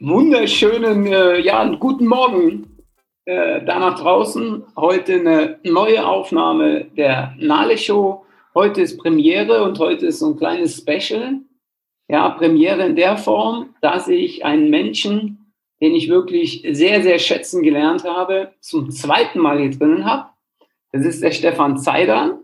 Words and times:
wunderschönen, 0.00 1.06
äh, 1.06 1.38
ja, 1.40 1.64
guten 1.76 2.06
Morgen 2.06 2.82
äh, 3.24 3.64
da 3.64 3.78
nach 3.78 3.98
draußen. 3.98 4.64
Heute 4.76 5.14
eine 5.14 5.58
neue 5.64 6.06
Aufnahme 6.06 6.84
der 6.96 7.34
Nale 7.38 7.78
Show. 7.78 8.24
Heute 8.54 8.82
ist 8.82 8.98
Premiere 8.98 9.62
und 9.64 9.78
heute 9.78 10.06
ist 10.06 10.18
so 10.18 10.26
ein 10.26 10.36
kleines 10.36 10.78
Special. 10.78 11.40
Ja, 12.08 12.28
Premiere 12.30 12.84
in 12.86 12.96
der 12.96 13.16
Form, 13.16 13.74
dass 13.80 14.08
ich 14.08 14.44
einen 14.44 14.70
Menschen, 14.70 15.52
den 15.80 15.94
ich 15.94 16.08
wirklich 16.08 16.62
sehr, 16.70 17.02
sehr 17.02 17.18
schätzen 17.18 17.62
gelernt 17.62 18.04
habe, 18.04 18.52
zum 18.60 18.90
zweiten 18.90 19.40
Mal 19.40 19.58
hier 19.58 19.70
drinnen 19.70 20.04
habe. 20.04 20.28
Das 20.92 21.04
ist 21.04 21.22
der 21.22 21.32
Stefan 21.32 21.78
Zeidan. 21.78 22.40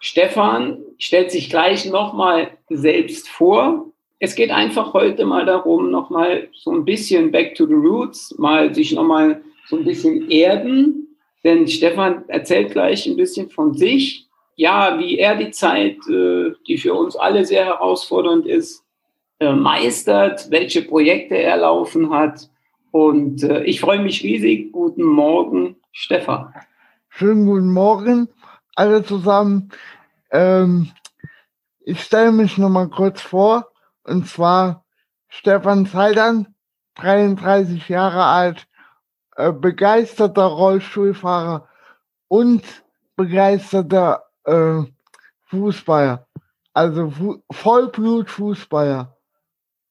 Stefan 0.00 0.78
stellt 0.98 1.30
sich 1.30 1.50
gleich 1.50 1.86
nochmal 1.86 2.50
selbst 2.68 3.28
vor 3.28 3.92
es 4.18 4.34
geht 4.34 4.50
einfach 4.50 4.94
heute 4.94 5.26
mal 5.26 5.44
darum, 5.44 5.90
nochmal 5.90 6.48
so 6.54 6.70
ein 6.70 6.84
bisschen 6.84 7.30
back 7.30 7.54
to 7.54 7.66
the 7.66 7.74
roots, 7.74 8.34
mal 8.38 8.74
sich 8.74 8.92
nochmal 8.92 9.42
so 9.68 9.76
ein 9.76 9.84
bisschen 9.84 10.30
erden. 10.30 11.16
Denn 11.44 11.68
Stefan 11.68 12.28
erzählt 12.28 12.72
gleich 12.72 13.06
ein 13.06 13.16
bisschen 13.16 13.50
von 13.50 13.74
sich. 13.74 14.26
Ja, 14.56 14.98
wie 14.98 15.18
er 15.18 15.36
die 15.36 15.50
Zeit, 15.50 15.98
äh, 16.08 16.52
die 16.66 16.78
für 16.78 16.94
uns 16.94 17.14
alle 17.14 17.44
sehr 17.44 17.66
herausfordernd 17.66 18.46
ist, 18.46 18.82
äh, 19.38 19.52
meistert, 19.52 20.50
welche 20.50 20.82
Projekte 20.82 21.36
er 21.36 21.58
laufen 21.58 22.10
hat. 22.10 22.48
Und 22.90 23.42
äh, 23.42 23.64
ich 23.64 23.80
freue 23.80 24.00
mich 24.00 24.22
riesig. 24.22 24.72
Guten 24.72 25.02
Morgen, 25.02 25.76
Stefan. 25.92 26.54
Schönen 27.10 27.44
guten 27.44 27.70
Morgen, 27.70 28.28
alle 28.74 29.04
zusammen. 29.04 29.70
Ähm, 30.30 30.90
ich 31.84 32.00
stelle 32.00 32.32
mich 32.32 32.56
nochmal 32.56 32.88
kurz 32.88 33.20
vor. 33.20 33.68
Und 34.06 34.28
zwar 34.28 34.84
Stefan 35.28 35.84
Zeidern, 35.86 36.54
33 36.94 37.88
Jahre 37.88 38.22
alt, 38.24 38.68
äh, 39.34 39.52
begeisterter 39.52 40.44
Rollstuhlfahrer 40.44 41.68
und 42.28 42.62
begeisterter 43.16 44.22
äh, 44.44 44.82
Fußballer. 45.46 46.26
Also 46.72 47.10
Fu 47.10 47.42
Vollblut-Fußballer. 47.50 49.16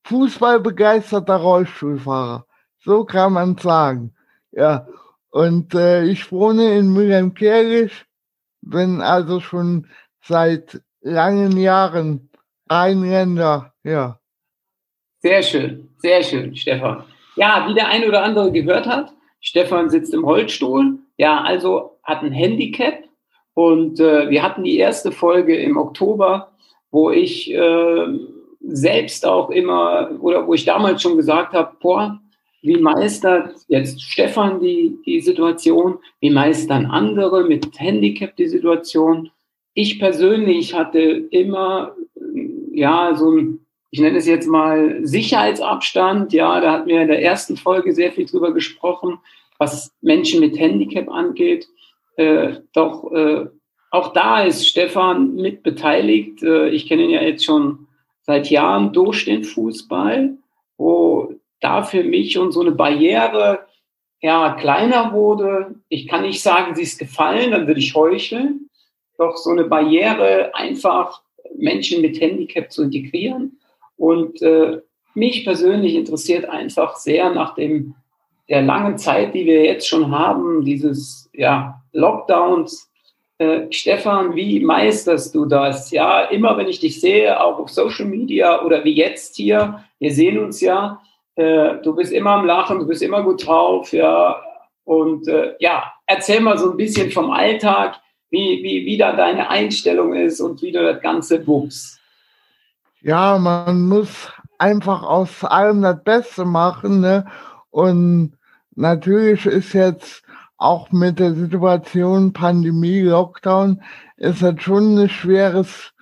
Fußballbegeisterter 0.06 1.36
Rollstuhlfahrer. 1.36 2.46
So 2.80 3.04
kann 3.04 3.34
man 3.34 3.58
sagen. 3.58 4.16
Ja. 4.52 4.88
Und 5.30 5.76
äh, 5.76 6.04
ich 6.04 6.32
wohne 6.32 6.78
in 6.78 6.94
Mülheim-Kerlich, 6.94 8.06
bin 8.62 9.02
also 9.02 9.42
schon 9.42 9.88
seit 10.22 10.82
langen 11.02 11.58
Jahren 11.58 12.30
Rheinländer 12.70 13.75
ja. 13.86 14.20
Sehr 15.20 15.42
schön, 15.42 15.90
sehr 15.98 16.22
schön, 16.24 16.56
Stefan. 16.56 17.04
Ja, 17.36 17.66
wie 17.68 17.74
der 17.74 17.88
eine 17.88 18.08
oder 18.08 18.24
andere 18.24 18.52
gehört 18.52 18.86
hat, 18.86 19.14
Stefan 19.42 19.90
sitzt 19.90 20.14
im 20.14 20.26
Holzstuhl, 20.26 21.00
ja, 21.18 21.42
also 21.42 21.98
hat 22.04 22.22
ein 22.22 22.32
Handicap 22.32 23.04
und 23.54 24.00
äh, 24.00 24.30
wir 24.30 24.44
hatten 24.44 24.64
die 24.64 24.78
erste 24.78 25.12
Folge 25.12 25.56
im 25.56 25.78
Oktober, 25.78 26.52
wo 26.92 27.10
ich 27.12 27.54
äh, 27.54 28.08
selbst 28.62 29.26
auch 29.26 29.50
immer 29.50 30.12
oder 30.20 30.48
wo 30.48 30.54
ich 30.54 30.66
damals 30.66 31.02
schon 31.02 31.18
gesagt 31.18 31.54
habe, 31.54 31.76
boah, 31.80 32.20
wie 32.62 32.78
meistert 32.78 33.56
jetzt 33.68 34.02
Stefan 34.02 34.60
die, 34.60 34.98
die 35.06 35.22
Situation, 35.22 36.00
wie 36.20 36.32
meistern 36.32 36.88
andere 36.88 37.44
mit 37.44 37.80
Handicap 37.80 38.36
die 38.36 38.48
Situation. 38.48 39.30
Ich 39.76 40.00
persönlich 40.00 40.74
hatte 40.74 41.00
immer 41.00 41.96
ja 42.72 43.14
so 43.16 43.32
ein 43.32 43.65
ich 43.96 44.02
nenne 44.02 44.18
es 44.18 44.28
jetzt 44.28 44.50
mal 44.50 45.00
Sicherheitsabstand. 45.08 46.34
Ja, 46.34 46.60
da 46.60 46.74
hatten 46.74 46.90
wir 46.90 47.02
in 47.02 47.08
der 47.08 47.24
ersten 47.24 47.56
Folge 47.56 47.94
sehr 47.94 48.12
viel 48.12 48.26
drüber 48.26 48.54
gesprochen, 48.54 49.20
was 49.58 49.96
Menschen 50.02 50.42
mit 50.42 50.60
Handicap 50.60 51.10
angeht. 51.10 51.70
Äh, 52.18 52.58
doch 52.74 53.10
äh, 53.14 53.46
auch 53.92 54.12
da 54.12 54.44
ist 54.44 54.68
Stefan 54.68 55.36
mit 55.36 55.64
beteiligt. 55.64 56.44
Äh, 56.44 56.72
ich 56.72 56.90
kenne 56.90 57.04
ihn 57.04 57.12
ja 57.12 57.22
jetzt 57.22 57.46
schon 57.46 57.88
seit 58.24 58.50
Jahren 58.50 58.92
durch 58.92 59.24
den 59.24 59.46
Fußball, 59.46 60.40
wo 60.76 61.34
da 61.62 61.82
für 61.82 62.04
mich 62.04 62.34
schon 62.34 62.52
so 62.52 62.60
eine 62.60 62.72
Barriere 62.72 63.66
ja, 64.22 64.56
kleiner 64.60 65.14
wurde. 65.14 65.76
Ich 65.88 66.06
kann 66.10 66.24
nicht 66.24 66.42
sagen, 66.42 66.76
sie 66.76 66.84
ist 66.84 67.00
gefallen, 67.00 67.52
dann 67.52 67.68
würde 67.68 67.80
ich 67.80 67.96
heucheln. 67.96 68.70
Doch 69.18 69.38
so 69.38 69.52
eine 69.52 69.64
Barriere, 69.64 70.54
einfach 70.54 71.22
Menschen 71.56 72.02
mit 72.02 72.20
Handicap 72.20 72.74
zu 72.74 72.84
integrieren. 72.84 73.58
Und 73.98 74.42
äh, 74.42 74.82
mich 75.14 75.46
persönlich 75.46 75.96
interessiert 75.96 76.50
einfach 76.50 76.96
sehr 76.96 77.30
nach 77.32 77.56
dem 77.56 77.96
der 78.50 78.62
langen 78.62 78.98
Zeit, 78.98 79.34
die 79.34 79.46
wir 79.46 79.64
jetzt 79.66 79.88
schon 79.88 80.12
haben, 80.12 80.64
dieses 80.64 81.30
ja, 81.34 81.82
Lockdowns. 81.94 82.92
Äh, 83.38 83.72
Stefan, 83.72 84.36
wie 84.36 84.60
meisterst 84.60 85.34
du 85.34 85.46
das? 85.46 85.92
Ja, 85.92 86.22
immer 86.26 86.58
wenn 86.58 86.68
ich 86.68 86.80
dich 86.80 87.02
sehe, 87.02 87.42
auch 87.42 87.60
auf 87.60 87.70
Social 87.70 88.06
Media 88.06 88.64
oder 88.64 88.84
wie 88.84 88.94
jetzt 88.94 89.36
hier, 89.36 89.84
wir 90.00 90.12
sehen 90.12 90.38
uns 90.38 90.62
ja, 90.62 91.02
äh, 91.36 91.76
du 91.84 91.96
bist 91.96 92.14
immer 92.14 92.32
am 92.32 92.46
Lachen, 92.46 92.80
du 92.80 92.88
bist 92.88 93.02
immer 93.02 93.24
gut 93.24 93.46
drauf, 93.46 93.92
ja. 93.92 94.42
Und 94.86 95.28
äh, 95.28 95.56
ja, 95.60 95.92
erzähl 96.06 96.40
mal 96.40 96.58
so 96.58 96.72
ein 96.72 96.78
bisschen 96.78 97.12
vom 97.12 97.32
Alltag, 97.32 98.00
wie, 98.30 98.62
wie, 98.64 98.86
wie 98.86 98.98
da 98.98 99.14
deine 99.14 99.50
Einstellung 99.50 100.14
ist 100.14 100.40
und 100.40 100.62
wie 100.62 100.72
du 100.72 100.82
das 100.82 101.02
Ganze 101.02 101.46
wuchst. 101.46 101.95
Ja, 103.08 103.38
man 103.38 103.88
muss 103.88 104.34
einfach 104.58 105.04
aus 105.04 105.44
allem 105.44 105.84
das 105.84 106.04
Beste 106.04 106.44
machen. 106.44 107.02
Ne? 107.02 107.28
Und 107.70 108.36
natürlich 108.74 109.46
ist 109.46 109.74
jetzt 109.74 110.24
auch 110.58 110.92
mit 110.92 111.20
der 111.20 111.36
Situation 111.36 112.34
Pandemie, 112.34 113.02
Lockdown, 113.02 113.84
ist 114.18 114.42
das 114.42 114.60
schon 114.60 114.98
ein 114.98 115.08
schweres 115.08 115.94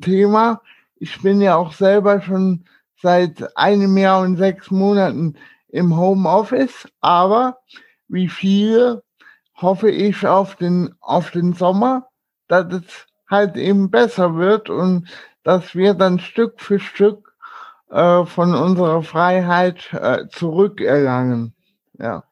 Thema. 0.00 0.60
Ich 0.96 1.22
bin 1.22 1.40
ja 1.40 1.54
auch 1.54 1.72
selber 1.72 2.20
schon 2.22 2.64
seit 3.00 3.56
einem 3.56 3.96
Jahr 3.96 4.22
und 4.22 4.36
sechs 4.36 4.68
Monaten 4.72 5.36
im 5.68 5.96
Homeoffice, 5.96 6.88
aber 7.00 7.58
wie 8.08 8.28
viele 8.28 9.04
hoffe 9.54 9.92
ich 9.92 10.26
auf 10.26 10.56
den, 10.56 10.92
auf 10.98 11.30
den 11.30 11.52
Sommer, 11.52 12.08
dass 12.48 12.66
es 12.72 13.06
halt 13.30 13.56
eben 13.56 13.92
besser 13.92 14.34
wird 14.34 14.70
und 14.70 15.06
dass 15.48 15.74
wir 15.74 15.94
dann 15.94 16.18
Stück 16.18 16.60
für 16.60 16.78
Stück 16.78 17.32
äh, 17.90 18.26
von 18.26 18.54
unserer 18.54 19.02
Freiheit 19.02 19.78
äh, 19.94 20.26
zurückerlangen. 20.30 21.54
Ja. 21.98 22.22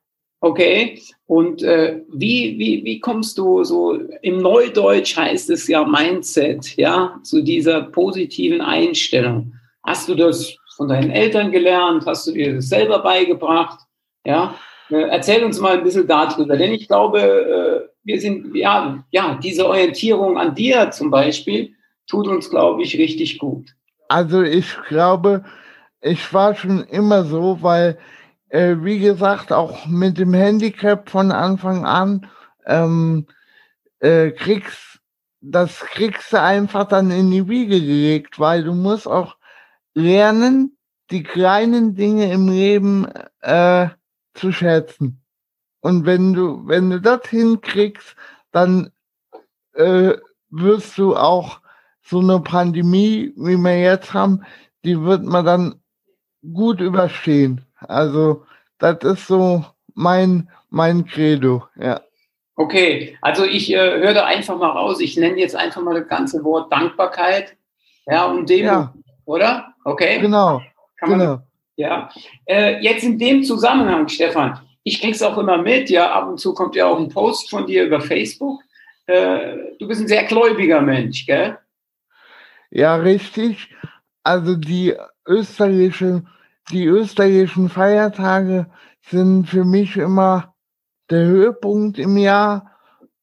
Okay, 0.41 1.01
und 1.25 1.63
äh, 1.63 2.03
wie, 2.13 2.59
wie, 2.59 2.85
wie 2.85 3.01
kommst 3.01 3.39
du 3.39 3.65
so, 3.65 3.95
im 4.21 4.37
Neudeutsch 4.37 5.17
heißt 5.17 5.49
es 5.49 5.67
ja 5.67 5.83
Mindset, 5.83 6.77
ja, 6.77 7.19
zu 7.23 7.43
dieser 7.43 7.85
positiven 7.85 8.61
Einstellung. 8.61 9.55
Hast 9.83 10.11
du 10.11 10.15
das 10.15 10.55
von 10.77 10.89
deinen 10.89 11.11
Eltern 11.11 11.51
gelernt? 11.51 12.05
Hast 12.05 12.27
du 12.27 12.33
dir 12.33 12.57
das 12.57 12.69
selber 12.69 12.99
beigebracht? 12.99 13.81
Ja, 14.27 14.57
äh, 14.91 15.09
erzähl 15.09 15.43
uns 15.43 15.59
mal 15.59 15.79
ein 15.79 15.85
bisschen 15.85 16.07
darüber, 16.07 16.55
denn 16.55 16.75
ich 16.75 16.87
glaube, 16.87 17.21
äh, 17.23 17.89
wir 18.05 18.21
sind, 18.21 18.55
ja, 18.55 19.03
ja, 19.11 19.41
diese 19.43 19.67
Orientierung 19.67 20.37
an 20.37 20.55
dir 20.55 20.91
zum 20.91 21.11
Beispiel, 21.11 21.76
tut 22.07 22.27
uns, 22.29 22.51
glaube 22.51 22.83
ich, 22.83 22.97
richtig 22.99 23.39
gut. 23.39 23.75
Also 24.09 24.43
ich 24.43 24.77
glaube, 24.89 25.45
ich 26.01 26.33
war 26.33 26.55
schon 26.55 26.85
immer 26.85 27.25
so, 27.25 27.59
weil, 27.63 27.99
äh, 28.49 28.77
wie 28.81 28.99
gesagt, 28.99 29.53
auch 29.53 29.87
mit 29.87 30.19
dem 30.19 30.33
Handicap 30.33 31.11
von 31.11 31.33
Anfang 31.33 31.85
an 31.85 32.29
ähm, 32.67 33.27
äh, 34.01 34.31
kriegst, 34.31 35.01
das 35.41 35.81
kriegst 35.81 36.33
du 36.33 36.41
einfach 36.41 36.87
dann 36.89 37.11
in 37.11 37.31
die 37.31 37.49
Wiege 37.49 37.81
gelegt, 37.81 38.39
weil 38.39 38.65
du 38.65 38.75
musst 38.75 39.07
auch 39.07 39.37
lernen, 39.95 40.77
die 41.11 41.23
kleinen 41.23 41.95
Dinge 41.95 42.33
im 42.33 42.49
Leben 42.49 43.07
äh, 43.41 43.89
zu 44.35 44.53
schätzen. 44.53 45.23
Und 45.81 46.05
wenn 46.05 46.33
du, 46.33 46.67
wenn 46.67 46.91
du 46.91 47.01
das 47.01 47.29
hinkriegst, 47.29 48.17
dann 48.51 48.91
äh, 49.75 50.15
wirst 50.51 50.99
du 50.99 51.17
auch 51.17 51.61
so 52.07 52.21
eine 52.21 52.41
Pandemie, 52.41 53.33
wie 53.37 53.57
wir 53.57 53.81
jetzt 53.81 54.15
haben, 54.15 54.45
die 54.85 55.01
wird 55.03 55.25
man 55.25 55.45
dann 55.45 55.81
gut 56.53 56.81
überstehen. 56.81 57.65
Also 57.81 58.45
das 58.79 58.99
ist 59.03 59.27
so 59.27 59.65
mein, 59.95 60.49
mein 60.71 61.05
Credo, 61.07 61.65
ja. 61.77 62.01
Okay, 62.55 63.19
also 63.21 63.45
ich 63.45 63.71
äh, 63.73 63.77
höre 63.77 64.15
da 64.15 64.25
einfach 64.25 64.57
mal 64.57 64.71
raus, 64.71 65.01
ich 65.01 65.17
nenne 65.17 65.37
jetzt 65.39 65.55
einfach 65.55 65.83
mal 65.83 65.99
das 65.99 66.09
ganze 66.09 66.43
Wort 66.43 66.73
Dankbarkeit, 66.73 67.55
ja, 68.07 68.25
und 68.27 68.49
dem, 68.49 68.65
ja. 68.65 68.95
oder? 69.27 69.75
Okay. 69.85 70.21
Genau, 70.21 70.63
Kann 70.97 71.11
man, 71.11 71.19
genau. 71.19 71.39
Ja, 71.77 72.09
äh, 72.47 72.81
jetzt 72.81 73.05
in 73.05 73.19
dem 73.19 73.43
Zusammenhang, 73.43 74.09
Stefan, 74.09 74.59
ich 74.85 75.03
krieg's 75.03 75.23
auch 75.23 75.37
immer 75.37 75.59
mit, 75.59 75.91
ja, 75.91 76.11
ab 76.13 76.29
und 76.29 76.39
zu 76.39 76.55
kommt 76.55 76.77
ja 76.77 76.87
auch 76.87 76.99
ein 76.99 77.11
Post 77.11 77.51
von 77.51 77.67
dir 77.67 77.85
über 77.85 78.01
Facebook. 78.01 78.61
Äh, 79.07 79.57
du 79.79 79.87
bist 79.87 80.01
ein 80.01 80.09
sehr 80.09 80.25
gläubiger 80.25 80.81
Mensch, 80.81 81.27
gell? 81.27 81.59
Ja, 82.71 82.97
richtig. 82.97 83.75
Also 84.23 84.57
die 84.57 84.97
österreichische 85.27 86.25
die 86.71 86.85
österreichischen 86.87 87.69
Feiertage 87.69 88.67
sind 89.09 89.49
für 89.49 89.65
mich 89.65 89.97
immer 89.97 90.55
der 91.11 91.25
Höhepunkt 91.27 91.99
im 91.99 92.17
Jahr. 92.17 92.73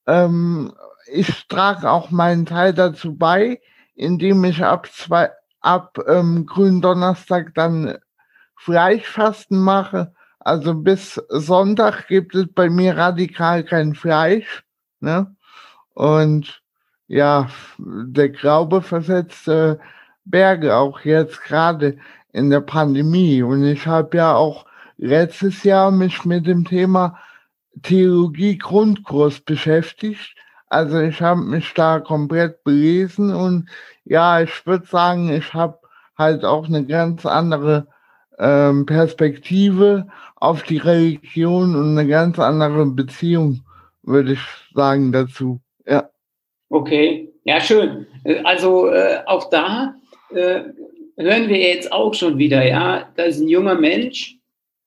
Ähm, 0.07 0.73
ich 1.11 1.47
trage 1.47 1.89
auch 1.91 2.09
meinen 2.09 2.45
Teil 2.45 2.73
dazu 2.73 3.17
bei, 3.17 3.59
indem 3.95 4.43
ich 4.45 4.63
ab 4.63 4.87
zwei, 4.87 5.29
ab 5.59 5.97
ähm, 6.07 6.45
Gründonnerstag 6.45 7.53
dann 7.53 7.97
Fleischfasten 8.55 9.61
mache. 9.61 10.13
Also 10.39 10.73
bis 10.73 11.15
Sonntag 11.27 12.07
gibt 12.07 12.35
es 12.35 12.47
bei 12.53 12.69
mir 12.69 12.95
radikal 12.97 13.65
kein 13.65 13.93
Fleisch. 13.93 14.63
Ne? 15.01 15.35
Und 15.93 16.62
ja, 17.13 17.47
der 17.77 18.29
Glaube 18.29 18.81
versetzt 18.81 19.47
äh, 19.47 19.77
Berge, 20.25 20.75
auch 20.75 21.01
jetzt 21.01 21.43
gerade 21.43 21.97
in 22.31 22.49
der 22.49 22.61
Pandemie. 22.61 23.43
Und 23.43 23.63
ich 23.65 23.85
habe 23.85 24.17
ja 24.17 24.33
auch 24.35 24.65
letztes 24.97 25.63
Jahr 25.63 25.91
mich 25.91 26.25
mit 26.25 26.47
dem 26.47 26.65
Thema 26.65 27.19
Theologie 27.83 28.57
Grundkurs 28.57 29.41
beschäftigt. 29.41 30.35
Also 30.69 30.99
ich 31.01 31.21
habe 31.21 31.41
mich 31.41 31.71
da 31.75 31.99
komplett 31.99 32.63
belesen 32.63 33.33
und 33.33 33.69
ja, 34.05 34.41
ich 34.41 34.65
würde 34.65 34.87
sagen, 34.87 35.29
ich 35.31 35.53
habe 35.53 35.77
halt 36.17 36.43
auch 36.43 36.65
eine 36.67 36.83
ganz 36.83 37.27
andere 37.27 37.87
ähm, 38.39 38.87
Perspektive 38.87 40.07
auf 40.35 40.63
die 40.63 40.77
Religion 40.77 41.75
und 41.75 41.97
eine 41.97 42.07
ganz 42.07 42.39
andere 42.39 42.87
Beziehung, 42.87 43.63
würde 44.01 44.33
ich 44.33 44.41
sagen, 44.73 45.11
dazu. 45.11 45.61
Ja. 45.85 46.09
Okay, 46.73 47.31
ja, 47.43 47.61
schön. 47.61 48.07
Also 48.45 48.87
äh, 48.87 49.19
auch 49.27 49.51
da 49.51 49.93
äh, 50.31 50.61
hören 51.15 51.47
wir 51.47 51.59
jetzt 51.59 51.91
auch 51.91 52.15
schon 52.15 52.39
wieder, 52.39 52.65
ja, 52.65 53.11
da 53.15 53.25
ist 53.25 53.39
ein 53.39 53.47
junger 53.47 53.75
Mensch, 53.75 54.37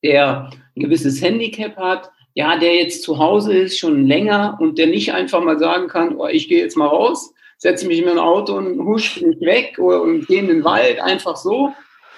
der 0.02 0.50
ein 0.74 0.82
gewisses 0.82 1.22
Handicap 1.22 1.76
hat, 1.76 2.10
ja, 2.34 2.58
der 2.58 2.74
jetzt 2.74 3.04
zu 3.04 3.18
Hause 3.18 3.56
ist 3.56 3.78
schon 3.78 4.04
länger 4.04 4.58
und 4.60 4.78
der 4.78 4.88
nicht 4.88 5.14
einfach 5.14 5.40
mal 5.40 5.60
sagen 5.60 5.86
kann, 5.86 6.16
oh, 6.16 6.26
ich 6.26 6.48
gehe 6.48 6.58
jetzt 6.58 6.76
mal 6.76 6.88
raus, 6.88 7.32
setze 7.56 7.86
mich 7.86 8.00
in 8.00 8.06
mein 8.06 8.18
Auto 8.18 8.56
und 8.56 8.84
husch 8.84 9.22
mich 9.22 9.40
weg 9.40 9.78
oder 9.78 10.02
und 10.02 10.26
gehe 10.26 10.40
in 10.40 10.48
den 10.48 10.64
Wald, 10.64 10.98
einfach 10.98 11.36
so. 11.36 11.72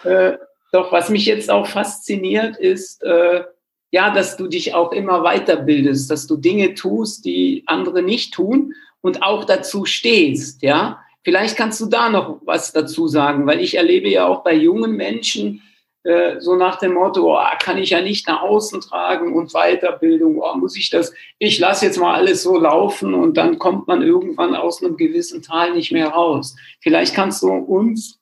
Äh, 0.05 0.39
doch 0.73 0.93
was 0.93 1.11
mich 1.11 1.27
jetzt 1.27 1.51
auch 1.51 1.67
fasziniert, 1.67 2.57
ist, 2.57 3.03
äh, 3.03 3.45
ja, 3.91 4.15
dass 4.15 4.39
du 4.39 4.47
dich 4.47 4.73
auch 4.73 4.93
immer 4.93 5.25
weiterbildest, 5.25 6.11
dass 6.11 6.27
du 6.27 6.39
Dinge 6.39 6.73
tust, 6.73 7.27
die 7.27 7.65
andere 7.67 8.03
nicht 8.03 8.33
tun 8.33 8.73
und 9.01 9.23
auch 9.23 9.45
dazu 9.45 9.85
stehst, 9.85 10.63
ja. 10.63 11.01
Vielleicht 11.25 11.57
kannst 11.57 11.81
du 11.81 11.87
da 11.87 12.09
noch 12.09 12.41
was 12.45 12.73
dazu 12.73 13.07
sagen, 13.07 13.47
weil 13.47 13.61
ich 13.61 13.77
erlebe 13.77 14.09
ja 14.09 14.27
auch 14.27 14.43
bei 14.43 14.55
jungen 14.55 14.97
Menschen, 14.97 15.63
äh, 16.05 16.41
so 16.41 16.57
nach 16.57 16.79
dem 16.79 16.95
Motto, 16.95 17.37
oh, 17.37 17.45
kann 17.61 17.77
ich 17.77 17.91
ja 17.91 18.01
nicht 18.01 18.27
nach 18.29 18.41
außen 18.41 18.81
tragen 18.81 19.35
und 19.35 19.53
Weiterbildung, 19.53 20.39
oh, 20.39 20.55
muss 20.57 20.77
ich 20.77 20.91
das, 20.91 21.13
ich 21.39 21.59
lasse 21.59 21.87
jetzt 21.87 21.99
mal 21.99 22.15
alles 22.15 22.45
so 22.45 22.57
laufen 22.57 23.15
und 23.15 23.37
dann 23.37 23.59
kommt 23.59 23.89
man 23.89 24.01
irgendwann 24.03 24.55
aus 24.55 24.83
einem 24.83 24.97
gewissen 24.97 25.43
Tal 25.43 25.75
nicht 25.75 25.93
mehr 25.93 26.09
raus. 26.09 26.57
Vielleicht 26.81 27.15
kannst 27.15 27.43
du 27.43 27.49
uns 27.49 28.19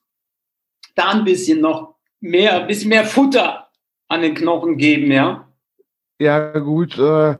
da 0.95 1.11
ein 1.11 1.23
bisschen 1.23 1.61
noch 1.61 1.95
mehr, 2.19 2.61
ein 2.61 2.67
bisschen 2.67 2.89
mehr 2.89 3.05
Futter 3.05 3.69
an 4.09 4.21
den 4.21 4.35
Knochen 4.35 4.77
geben, 4.77 5.11
ja? 5.11 5.47
Ja, 6.19 6.57
gut, 6.57 6.97
äh, 6.97 7.35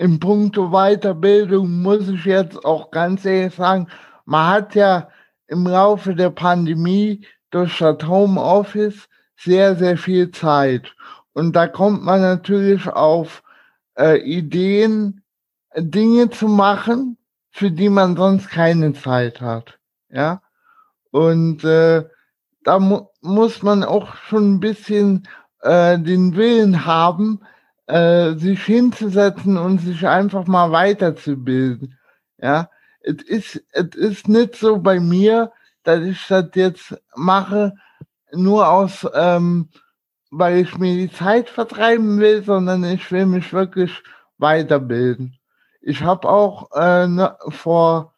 im 0.00 0.18
Punkto 0.18 0.70
Weiterbildung 0.70 1.82
muss 1.82 2.08
ich 2.08 2.24
jetzt 2.24 2.64
auch 2.64 2.90
ganz 2.90 3.26
ehrlich 3.26 3.54
sagen, 3.54 3.86
man 4.24 4.46
hat 4.46 4.74
ja 4.74 5.10
im 5.46 5.66
Laufe 5.66 6.14
der 6.14 6.30
Pandemie 6.30 7.26
durch 7.50 7.76
das 7.78 8.08
Homeoffice 8.08 9.10
sehr, 9.36 9.76
sehr 9.76 9.98
viel 9.98 10.30
Zeit. 10.30 10.94
Und 11.34 11.54
da 11.54 11.66
kommt 11.66 12.02
man 12.02 12.22
natürlich 12.22 12.88
auf 12.88 13.42
äh, 13.98 14.18
Ideen, 14.22 15.22
Dinge 15.76 16.30
zu 16.30 16.48
machen, 16.48 17.18
für 17.50 17.70
die 17.70 17.90
man 17.90 18.16
sonst 18.16 18.48
keine 18.48 18.94
Zeit 18.94 19.42
hat. 19.42 19.78
Ja. 20.08 20.40
Und 21.10 21.62
äh, 21.62 22.08
da 22.64 22.78
mu 22.78 23.02
muss 23.20 23.62
man 23.62 23.84
auch 23.84 24.16
schon 24.16 24.54
ein 24.54 24.60
bisschen 24.60 25.28
äh, 25.60 25.98
den 25.98 26.36
Willen 26.36 26.86
haben, 26.86 27.40
äh, 27.90 28.38
sich 28.38 28.62
hinzusetzen 28.64 29.56
und 29.56 29.80
sich 29.80 30.06
einfach 30.06 30.46
mal 30.46 30.70
weiterzubilden. 30.70 31.98
Ja. 32.38 32.70
Es 33.02 33.22
ist, 33.22 33.64
es 33.72 33.94
ist 33.94 34.28
nicht 34.28 34.56
so 34.56 34.78
bei 34.78 35.00
mir, 35.00 35.52
dass 35.84 36.00
ich 36.02 36.26
das 36.28 36.50
jetzt 36.54 37.02
mache, 37.16 37.74
nur 38.32 38.68
aus, 38.68 39.06
ähm, 39.14 39.70
weil 40.30 40.58
ich 40.58 40.78
mir 40.78 40.94
die 40.94 41.12
Zeit 41.12 41.48
vertreiben 41.48 42.20
will, 42.20 42.44
sondern 42.44 42.84
ich 42.84 43.10
will 43.10 43.26
mich 43.26 43.52
wirklich 43.52 44.02
weiterbilden. 44.38 45.38
Ich 45.80 46.02
habe 46.02 46.28
auch 46.28 46.70
äh, 46.74 47.06
ne, 47.06 47.36
vor 47.48 48.14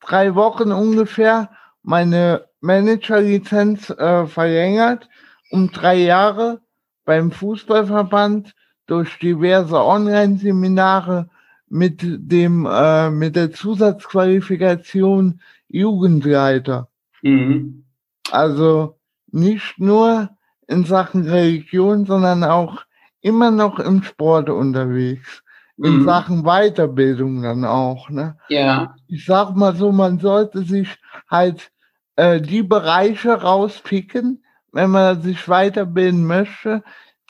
drei 0.00 0.34
Wochen 0.34 0.72
ungefähr 0.72 1.50
meine 1.82 2.48
Managerlizenz 2.60 3.90
äh, 3.90 4.26
verlängert 4.26 5.08
um 5.50 5.70
drei 5.70 5.96
Jahre 5.96 6.60
beim 7.04 7.30
Fußballverband 7.30 8.54
durch 8.86 9.18
diverse 9.18 9.82
Online-Seminare 9.82 11.28
mit 11.68 12.00
dem 12.02 12.66
äh, 12.70 13.10
mit 13.10 13.36
der 13.36 13.52
Zusatzqualifikation 13.52 15.40
Jugendleiter. 15.68 16.88
Mhm. 17.22 17.84
Also 18.30 18.98
nicht 19.30 19.78
nur 19.78 20.30
in 20.68 20.84
Sachen 20.84 21.28
Religion, 21.28 22.06
sondern 22.06 22.44
auch 22.44 22.84
immer 23.20 23.50
noch 23.50 23.78
im 23.78 24.02
Sport 24.02 24.50
unterwegs. 24.50 25.42
In 25.76 26.00
mhm. 26.00 26.04
Sachen 26.04 26.42
Weiterbildung 26.44 27.42
dann 27.42 27.64
auch. 27.64 28.08
Ne? 28.08 28.36
Ja. 28.48 28.94
Ich 29.08 29.24
sag 29.24 29.56
mal 29.56 29.74
so, 29.74 29.90
man 29.90 30.20
sollte 30.20 30.62
sich 30.62 30.96
halt 31.28 31.72
äh, 32.14 32.40
die 32.40 32.62
Bereiche 32.62 33.32
rauspicken, 33.32 34.44
wenn 34.70 34.90
man 34.90 35.20
sich 35.22 35.48
weiterbilden 35.48 36.24
möchte, 36.26 36.84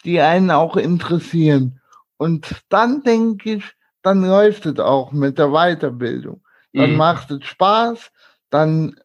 die 0.05 0.21
einen 0.21 0.51
auch 0.51 0.77
interessieren. 0.77 1.81
Und 2.17 2.63
dann 2.69 3.03
denke 3.03 3.55
ich, 3.55 3.65
dann 4.03 4.25
läuft 4.25 4.67
es 4.67 4.79
auch 4.79 5.13
mit 5.13 5.39
der 5.39 5.49
Weiterbildung. 5.49 6.43
Dann 6.73 6.93
mhm. 6.93 6.97
macht 6.97 7.31
es 7.31 7.45
Spaß, 7.45 8.11
dann 8.51 8.97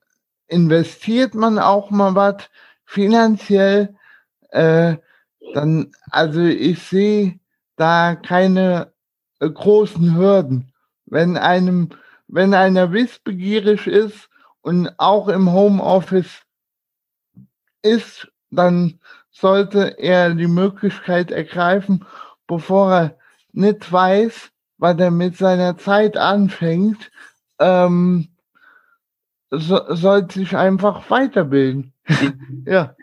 investiert 0.48 1.36
man 1.36 1.60
auch 1.60 1.90
mal 1.92 2.16
was 2.16 2.50
finanziell, 2.86 3.96
äh, 4.50 4.98
dann, 5.54 5.92
also 6.10 6.42
ich 6.42 6.82
sehe 6.82 7.40
da 7.76 8.16
keine 8.16 8.92
äh, 9.40 9.50
großen 9.50 10.16
Hürden. 10.16 10.74
Wenn 11.06 11.38
einem, 11.38 11.90
wenn 12.28 12.54
einer 12.54 12.92
wissbegierig 12.92 13.88
ist 13.88 14.30
und 14.62 14.92
auch 14.98 15.28
im 15.28 15.52
Homeoffice 15.52 16.44
ist, 17.82 18.28
dann 18.52 19.00
sollte 19.40 19.98
er 19.98 20.34
die 20.34 20.48
Möglichkeit 20.48 21.32
ergreifen, 21.32 22.06
bevor 22.48 22.92
er 22.92 23.18
nicht 23.54 23.92
weiß, 23.92 24.52
was 24.78 25.00
er 25.00 25.12
mit 25.12 25.38
seiner 25.38 25.78
Zeit 25.78 26.18
anfängt, 26.18 27.12
ähm, 27.60 28.30
so, 29.50 29.80
sollte 29.90 30.40
sich 30.40 30.56
einfach 30.56 31.10
weiterbilden. 31.10 31.94
ja. 32.66 32.96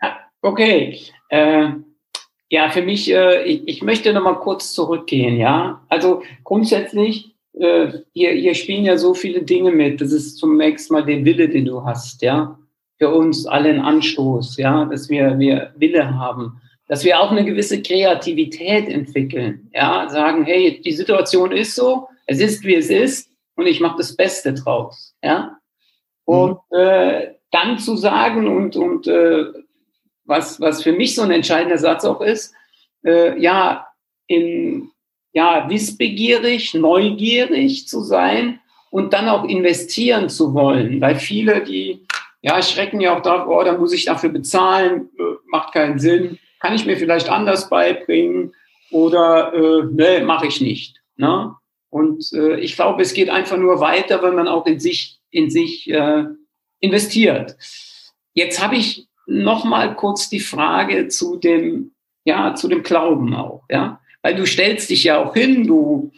Okay. 0.42 1.00
Äh, 1.28 1.70
ja, 2.48 2.70
für 2.70 2.82
mich, 2.82 3.10
äh, 3.10 3.42
ich, 3.44 3.66
ich 3.66 3.82
möchte 3.82 4.12
noch 4.12 4.22
mal 4.22 4.38
kurz 4.38 4.72
zurückgehen. 4.72 5.36
Ja, 5.36 5.84
also 5.88 6.22
grundsätzlich, 6.44 7.34
äh, 7.54 7.92
hier, 8.12 8.30
hier 8.32 8.54
spielen 8.54 8.84
ja 8.84 8.96
so 8.96 9.14
viele 9.14 9.42
Dinge 9.42 9.72
mit. 9.72 10.00
Das 10.00 10.12
ist 10.12 10.36
zunächst 10.36 10.90
mal 10.90 11.04
der 11.04 11.24
Wille, 11.24 11.48
den 11.48 11.64
du 11.64 11.84
hast. 11.84 12.22
Ja, 12.22 12.58
für 12.98 13.14
uns 13.14 13.46
alle 13.46 13.70
ein 13.70 13.80
Anstoß. 13.80 14.56
Ja, 14.56 14.84
dass 14.84 15.08
wir, 15.08 15.38
wir 15.38 15.72
Wille 15.76 16.18
haben. 16.18 16.60
Dass 16.88 17.04
wir 17.04 17.20
auch 17.20 17.30
eine 17.30 17.44
gewisse 17.44 17.82
Kreativität 17.82 18.88
entwickeln. 18.88 19.70
Ja, 19.74 20.08
sagen, 20.08 20.44
hey, 20.44 20.80
die 20.80 20.92
Situation 20.92 21.50
ist 21.52 21.74
so, 21.74 22.08
es 22.26 22.40
ist 22.40 22.64
wie 22.64 22.76
es 22.76 22.90
ist 22.90 23.30
und 23.56 23.66
ich 23.66 23.80
mache 23.80 23.98
das 23.98 24.16
Beste 24.16 24.54
draus. 24.54 25.14
Ja, 25.22 25.58
und 26.26 26.58
mhm. 26.70 26.78
äh, 26.78 27.34
dann 27.50 27.78
zu 27.78 27.96
sagen 27.96 28.46
und, 28.48 28.76
und 28.76 29.06
äh, 29.06 29.46
was, 30.24 30.60
was 30.60 30.82
für 30.82 30.92
mich 30.92 31.14
so 31.14 31.22
ein 31.22 31.30
entscheidender 31.30 31.78
Satz 31.78 32.04
auch 32.04 32.20
ist, 32.20 32.52
äh, 33.04 33.40
ja, 33.40 33.86
in, 34.26 34.90
ja, 35.32 35.68
wissbegierig, 35.68 36.74
neugierig 36.74 37.86
zu 37.88 38.02
sein 38.02 38.60
und 38.90 39.12
dann 39.12 39.28
auch 39.28 39.44
investieren 39.44 40.28
zu 40.28 40.52
wollen, 40.52 41.00
weil 41.00 41.16
viele, 41.16 41.62
die, 41.62 42.05
ja, 42.46 42.62
schrecken 42.62 43.00
ja 43.00 43.16
auch 43.16 43.22
darauf, 43.22 43.48
oh, 43.48 43.64
da 43.64 43.76
muss 43.76 43.92
ich 43.92 44.04
dafür 44.04 44.30
bezahlen, 44.30 45.08
äh, 45.18 45.22
macht 45.46 45.72
keinen 45.72 45.98
Sinn, 45.98 46.38
kann 46.60 46.74
ich 46.74 46.86
mir 46.86 46.96
vielleicht 46.96 47.28
anders 47.28 47.68
beibringen 47.68 48.54
oder, 48.90 49.52
äh, 49.52 49.84
ne, 49.92 50.24
mache 50.24 50.46
ich 50.46 50.60
nicht, 50.60 51.02
ne? 51.16 51.54
Und 51.90 52.32
äh, 52.32 52.58
ich 52.60 52.76
glaube, 52.76 53.02
es 53.02 53.14
geht 53.14 53.30
einfach 53.30 53.56
nur 53.56 53.80
weiter, 53.80 54.22
wenn 54.22 54.34
man 54.34 54.48
auch 54.48 54.66
in 54.66 54.78
sich, 54.78 55.18
in 55.30 55.50
sich 55.50 55.90
äh, 55.90 56.24
investiert. 56.80 57.56
Jetzt 58.34 58.62
habe 58.62 58.76
ich 58.76 59.08
noch 59.26 59.64
mal 59.64 59.96
kurz 59.96 60.28
die 60.28 60.40
Frage 60.40 61.08
zu 61.08 61.36
dem 61.36 61.92
ja, 62.26 62.54
zu 62.54 62.68
dem 62.68 62.82
Glauben 62.82 63.34
auch, 63.34 63.62
ja. 63.70 64.00
Weil 64.20 64.34
du 64.34 64.44
stellst 64.44 64.90
dich 64.90 65.04
ja 65.04 65.24
auch 65.24 65.34
hin, 65.34 65.66
du 65.66 66.10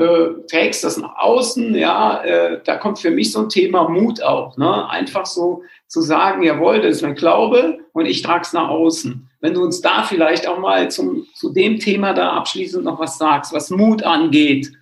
äh, 0.00 0.46
trägst 0.48 0.82
das 0.82 0.96
nach 0.96 1.16
außen, 1.18 1.74
ja, 1.74 2.22
äh, 2.22 2.60
da 2.64 2.76
kommt 2.76 2.98
für 2.98 3.10
mich 3.10 3.32
so 3.32 3.40
ein 3.40 3.48
Thema 3.50 3.88
Mut 3.88 4.22
auch, 4.22 4.56
ne? 4.56 4.88
Einfach 4.88 5.26
so 5.26 5.62
zu 5.88 6.00
sagen, 6.00 6.42
jawohl, 6.42 6.80
das 6.80 6.96
ist 6.96 7.02
mein 7.02 7.14
Glaube 7.14 7.78
und 7.92 8.06
ich 8.06 8.22
trage 8.22 8.42
es 8.42 8.52
nach 8.52 8.68
außen. 8.68 9.28
Wenn 9.40 9.54
du 9.54 9.62
uns 9.62 9.80
da 9.80 10.02
vielleicht 10.02 10.48
auch 10.48 10.58
mal 10.58 10.90
zum, 10.90 11.26
zu 11.34 11.52
dem 11.52 11.78
Thema 11.78 12.14
da 12.14 12.32
abschließend 12.32 12.84
noch 12.84 12.98
was 12.98 13.18
sagst, 13.18 13.52
was 13.52 13.70
Mut 13.70 14.02
angeht. 14.02 14.72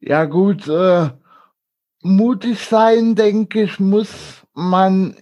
Ja 0.00 0.26
gut, 0.26 0.68
äh, 0.68 1.08
mutig 2.02 2.58
sein, 2.58 3.14
denke 3.14 3.62
ich, 3.62 3.80
muss 3.80 4.42
man 4.52 5.16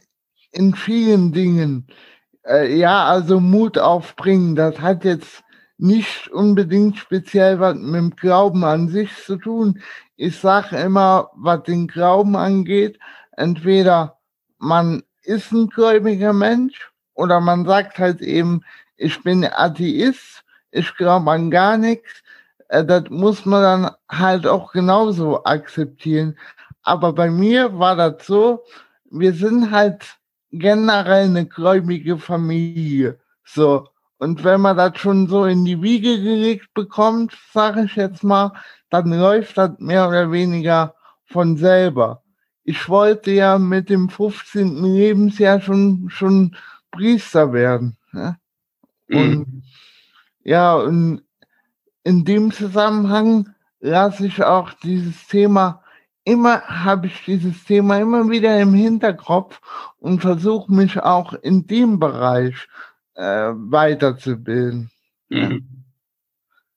in 0.50 0.74
vielen 0.74 1.32
Dingen. 1.32 1.86
Äh, 2.44 2.76
ja, 2.76 3.04
also 3.04 3.38
Mut 3.38 3.78
aufbringen, 3.78 4.56
das 4.56 4.80
hat 4.80 5.04
jetzt 5.04 5.44
nicht 5.78 6.28
unbedingt 6.28 6.96
speziell 6.98 7.60
was 7.60 7.74
mit 7.76 7.94
dem 7.94 8.16
Glauben 8.16 8.64
an 8.64 8.88
sich 8.88 9.14
zu 9.24 9.36
tun. 9.36 9.80
Ich 10.16 10.38
sage 10.38 10.76
immer, 10.76 11.30
was 11.34 11.64
den 11.64 11.88
Glauben 11.88 12.36
angeht, 12.36 12.98
entweder 13.32 14.18
man 14.58 15.02
ist 15.22 15.52
ein 15.52 15.68
gläubiger 15.68 16.32
Mensch 16.32 16.90
oder 17.14 17.40
man 17.40 17.64
sagt 17.64 17.98
halt 17.98 18.20
eben, 18.20 18.62
ich 18.96 19.22
bin 19.22 19.44
Atheist, 19.44 20.44
ich 20.70 20.94
glaube 20.96 21.30
an 21.30 21.50
gar 21.50 21.76
nichts. 21.76 22.22
Äh, 22.68 22.84
das 22.84 23.04
muss 23.10 23.44
man 23.44 23.62
dann 23.62 23.90
halt 24.08 24.46
auch 24.46 24.72
genauso 24.72 25.44
akzeptieren. 25.44 26.38
Aber 26.82 27.12
bei 27.12 27.30
mir 27.30 27.78
war 27.78 27.96
das 27.96 28.26
so, 28.26 28.64
wir 29.10 29.32
sind 29.32 29.70
halt 29.70 30.18
generell 30.50 31.24
eine 31.24 31.46
gläubige 31.46 32.18
Familie. 32.18 33.18
So. 33.44 33.88
Und 34.24 34.42
wenn 34.42 34.62
man 34.62 34.78
das 34.78 34.96
schon 34.96 35.28
so 35.28 35.44
in 35.44 35.66
die 35.66 35.82
Wiege 35.82 36.16
gelegt 36.16 36.72
bekommt, 36.72 37.36
sage 37.52 37.82
ich 37.84 37.94
jetzt 37.94 38.24
mal, 38.24 38.54
dann 38.88 39.12
läuft 39.12 39.58
das 39.58 39.72
mehr 39.80 40.08
oder 40.08 40.32
weniger 40.32 40.94
von 41.26 41.58
selber. 41.58 42.22
Ich 42.62 42.88
wollte 42.88 43.32
ja 43.32 43.58
mit 43.58 43.90
dem 43.90 44.08
15. 44.08 44.82
Lebensjahr 44.82 45.60
schon, 45.60 46.06
schon 46.08 46.56
Priester 46.90 47.52
werden. 47.52 47.98
Ne? 48.12 48.38
Und 49.10 49.30
mhm. 49.30 49.62
ja, 50.42 50.74
und 50.74 51.22
in 52.02 52.24
dem 52.24 52.50
Zusammenhang 52.50 53.50
lasse 53.80 54.26
ich 54.26 54.42
auch 54.42 54.72
dieses 54.72 55.26
Thema 55.26 55.82
immer, 56.24 56.62
habe 56.62 57.08
ich 57.08 57.24
dieses 57.26 57.62
Thema 57.64 57.98
immer 57.98 58.30
wieder 58.30 58.58
im 58.58 58.72
Hinterkopf 58.72 59.60
und 59.98 60.22
versuche 60.22 60.72
mich 60.72 60.98
auch 60.98 61.34
in 61.34 61.66
dem 61.66 61.98
Bereich 61.98 62.68
äh, 63.14 63.50
weiterzubilden. 63.54 64.90
Mhm. 65.28 65.84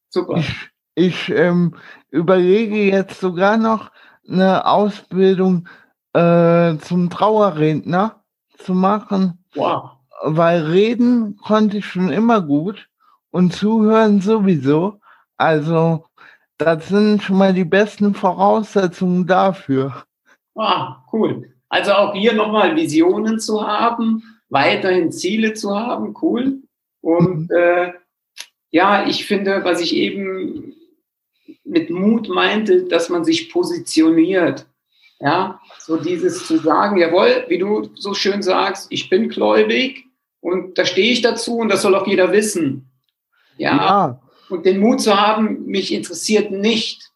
Super. 0.10 0.38
Ich, 0.38 0.70
ich 0.96 1.30
ähm, 1.30 1.76
überlege 2.10 2.84
jetzt 2.84 3.20
sogar 3.20 3.58
noch 3.58 3.92
eine 4.28 4.66
Ausbildung 4.66 5.68
äh, 6.14 6.78
zum 6.78 7.10
Trauerredner 7.10 8.24
zu 8.58 8.74
machen. 8.74 9.44
Wow. 9.56 9.92
Weil 10.24 10.64
reden 10.64 11.38
konnte 11.38 11.78
ich 11.78 11.86
schon 11.86 12.10
immer 12.10 12.42
gut 12.42 12.90
und 13.30 13.54
zuhören 13.54 14.22
sowieso. 14.22 15.00
Also 15.38 16.06
das 16.58 16.88
sind 16.88 17.22
schon 17.22 17.38
mal 17.38 17.54
die 17.54 17.66
besten 17.66 18.16
Voraussetzungen 18.16 19.28
dafür. 19.28 20.04
Ah, 20.56 21.04
cool. 21.14 21.54
Also 21.70 21.92
auch 21.92 22.14
hier 22.14 22.34
nochmal 22.34 22.76
Visionen 22.76 23.40
zu 23.40 23.66
haben, 23.66 24.24
weiterhin 24.50 25.12
Ziele 25.12 25.54
zu 25.54 25.78
haben, 25.78 26.16
cool. 26.22 26.62
Und 27.02 27.50
mhm. 27.50 27.56
äh, 27.56 27.94
ja, 28.70 29.08
ich 29.08 29.26
finde, 29.26 29.64
was 29.64 29.82
ich 29.82 29.96
eben 29.96 30.76
mit 31.64 31.90
Mut 31.90 32.30
meinte, 32.30 32.84
dass 32.84 33.10
man 33.10 33.24
sich 33.24 33.52
positioniert. 33.52 34.66
Ja, 35.20 35.60
so 35.80 35.98
dieses 35.98 36.46
zu 36.46 36.58
sagen, 36.58 36.98
jawohl, 36.98 37.46
wie 37.48 37.58
du 37.58 37.90
so 37.96 38.14
schön 38.14 38.44
sagst, 38.44 38.88
ich 38.92 39.10
bin 39.10 39.30
gläubig 39.30 40.06
und 40.42 40.78
da 40.78 40.86
stehe 40.86 41.12
ich 41.12 41.24
dazu 41.24 41.58
und 41.58 41.70
das 41.70 41.82
soll 41.82 41.96
auch 41.96 42.06
jeder 42.06 42.32
wissen. 42.32 42.92
Ja. 43.58 43.76
ja. 43.76 44.22
Und 44.50 44.66
den 44.68 44.80
Mut 44.80 45.02
zu 45.02 45.20
haben, 45.20 45.66
mich 45.66 45.92
interessiert 45.92 46.52
nicht, 46.52 47.12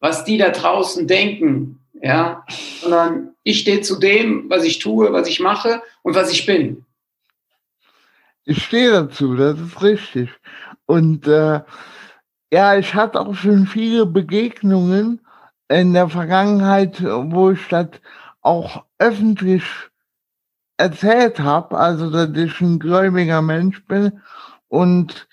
was 0.00 0.24
die 0.24 0.36
da 0.36 0.50
draußen 0.50 1.06
denken, 1.06 1.80
ja, 1.94 2.44
sondern 2.82 3.33
ich 3.44 3.60
stehe 3.60 3.82
zu 3.82 3.96
dem, 3.96 4.48
was 4.48 4.64
ich 4.64 4.78
tue, 4.78 5.12
was 5.12 5.28
ich 5.28 5.38
mache 5.38 5.82
und 6.02 6.14
was 6.16 6.32
ich 6.32 6.46
bin. 6.46 6.84
Ich 8.44 8.64
stehe 8.64 8.90
dazu, 8.90 9.36
das 9.36 9.60
ist 9.60 9.82
richtig. 9.82 10.30
Und 10.86 11.26
äh, 11.26 11.60
ja, 12.52 12.76
ich 12.76 12.94
hatte 12.94 13.20
auch 13.20 13.34
schon 13.34 13.66
viele 13.66 14.06
Begegnungen 14.06 15.20
in 15.68 15.92
der 15.92 16.08
Vergangenheit, 16.08 17.02
wo 17.02 17.50
ich 17.50 17.68
das 17.68 17.88
auch 18.40 18.84
öffentlich 18.98 19.64
erzählt 20.76 21.40
habe, 21.40 21.78
also 21.78 22.10
dass 22.10 22.36
ich 22.36 22.60
ein 22.60 22.78
gläubiger 22.78 23.42
Mensch 23.42 23.84
bin. 23.86 24.20
Und, 24.68 25.28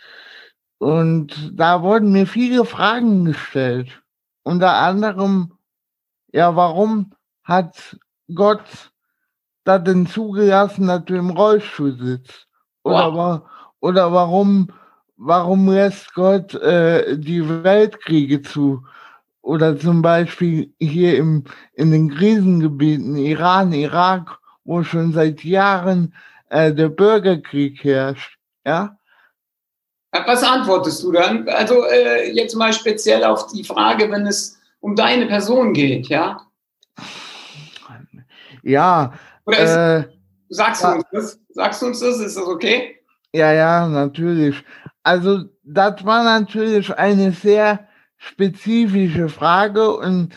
und 0.78 1.52
da 1.54 1.82
wurden 1.82 2.12
mir 2.12 2.28
viele 2.28 2.66
Fragen 2.66 3.26
gestellt. 3.26 4.02
Unter 4.44 4.74
anderem, 4.74 5.54
ja, 6.32 6.56
warum 6.56 7.14
hat 7.44 7.98
Gott 8.34 8.64
das 9.64 9.84
denn 9.84 10.08
zugelassen, 10.08 10.88
dass 10.88 11.06
du 11.06 11.16
im 11.16 11.32
Rollstuhl 11.32 11.98
sitzt? 11.98 12.48
Oder, 12.84 13.14
wow. 13.14 13.42
oder 13.80 14.12
warum, 14.12 14.70
warum 15.18 15.70
lässt 15.70 16.14
Gott 16.14 16.56
äh, 16.56 17.18
die 17.18 17.48
Weltkriege 17.64 18.42
zu? 18.42 18.84
Oder 19.42 19.78
zum 19.78 20.02
Beispiel 20.02 20.74
hier 20.80 21.18
im, 21.18 21.44
in 21.74 21.92
den 21.92 22.10
Krisengebieten, 22.10 23.16
Iran, 23.16 23.74
Irak, 23.74 24.40
wo 24.64 24.84
schon 24.84 25.14
seit 25.14 25.44
Jahren 25.44 26.14
äh, 26.50 26.74
der 26.74 26.90
Bürgerkrieg 26.90 27.84
herrscht. 27.84 28.38
Ja? 28.66 28.98
Was 30.12 30.44
antwortest 30.44 31.04
du 31.04 31.12
dann? 31.12 31.48
Also 31.50 31.86
äh, 31.86 32.32
jetzt 32.32 32.56
mal 32.56 32.74
speziell 32.74 33.24
auf 33.24 33.48
die 33.48 33.64
Frage, 33.64 34.12
wenn 34.12 34.28
es 34.28 34.60
um 34.80 34.96
deine 34.96 35.26
Person 35.28 35.74
geht, 35.74 36.08
ja? 36.10 36.42
Ja. 38.64 39.14
Oder 39.46 39.60
ist, 39.60 39.76
äh, 39.76 40.10
sagst, 40.50 40.84
du 40.84 40.88
uns 40.88 41.06
das? 41.12 41.40
sagst 41.50 41.82
du 41.82 41.88
uns 41.88 42.00
das? 42.00 42.20
Ist 42.20 42.38
das 42.38 42.46
okay? 42.46 42.98
Ja, 43.34 43.52
ja, 43.54 43.88
natürlich. 43.88 44.64
Also 45.04 45.46
das 45.64 46.06
war 46.06 46.24
natürlich 46.24 46.94
eine 46.96 47.32
sehr 47.32 47.88
spezifische 48.18 49.30
Frage 49.30 49.96
und 49.96 50.34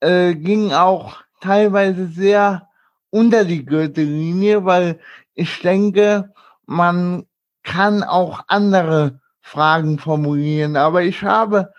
äh, 0.00 0.34
ging 0.34 0.72
auch 0.72 1.16
teilweise 1.40 2.06
sehr 2.06 2.68
unter 3.10 3.44
die 3.44 3.64
Gürtellinie, 3.64 4.64
weil 4.64 5.00
ich 5.34 5.60
denke, 5.60 6.32
man 6.66 7.26
kann 7.62 8.02
auch 8.02 8.44
andere 8.48 9.20
Fragen 9.40 9.98
formulieren. 9.98 10.76
Aber 10.76 11.02
ich 11.02 11.22
habe 11.22 11.72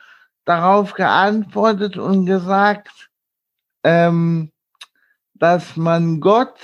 darauf 0.45 0.93
geantwortet 0.93 1.97
und 1.97 2.25
gesagt, 2.25 3.09
ähm, 3.83 4.51
dass 5.35 5.75
man 5.77 6.21
Gott 6.21 6.59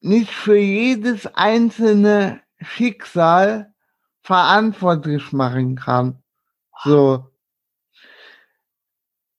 nicht 0.00 0.30
für 0.30 0.56
jedes 0.56 1.26
einzelne 1.34 2.40
Schicksal 2.60 3.74
verantwortlich 4.22 5.32
machen 5.32 5.76
kann. 5.76 6.22
So. 6.84 7.30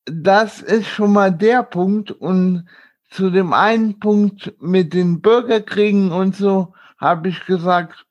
Das 0.06 0.62
ist 0.62 0.88
schon 0.88 1.14
mal 1.14 1.32
der 1.32 1.64
Punkt 1.64 2.12
und 2.12 2.68
zu 3.10 3.30
dem 3.30 3.54
einen 3.54 4.00
Punkt 4.00 4.54
mit 4.60 4.94
den 4.94 5.22
Bürgerkriegen 5.22 6.12
und 6.12 6.36
so 6.36 6.74
habe 6.98 7.30
ich 7.30 7.46
gesagt, 7.46 8.06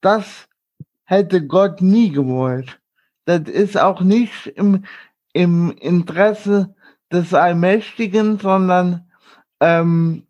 das 0.00 0.48
hätte 1.04 1.46
Gott 1.46 1.80
nie 1.80 2.10
gewollt. 2.10 2.80
Das 3.24 3.42
ist 3.42 3.78
auch 3.78 4.00
nicht 4.00 4.46
im, 4.46 4.84
im 5.32 5.70
Interesse 5.78 6.74
des 7.12 7.34
Allmächtigen, 7.34 8.38
sondern 8.38 9.10
ähm, 9.60 10.26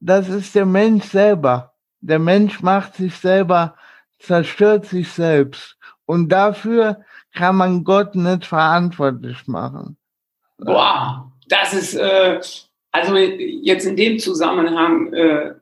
das 0.00 0.28
ist 0.28 0.54
der 0.54 0.66
Mensch 0.66 1.04
selber. 1.04 1.74
Der 2.00 2.18
Mensch 2.18 2.62
macht 2.62 2.94
sich 2.96 3.14
selber, 3.14 3.76
zerstört 4.18 4.86
sich 4.86 5.10
selbst. 5.10 5.76
Und 6.06 6.30
dafür 6.30 7.04
kann 7.34 7.56
man 7.56 7.84
Gott 7.84 8.14
nicht 8.14 8.46
verantwortlich 8.46 9.46
machen. 9.46 9.96
Boah, 10.58 11.30
das 11.48 11.74
ist, 11.74 11.94
äh, 11.94 12.40
also 12.90 13.16
jetzt 13.16 13.86
in 13.86 13.96
dem 13.96 14.18
Zusammenhang, 14.18 15.12
äh, 15.12 15.54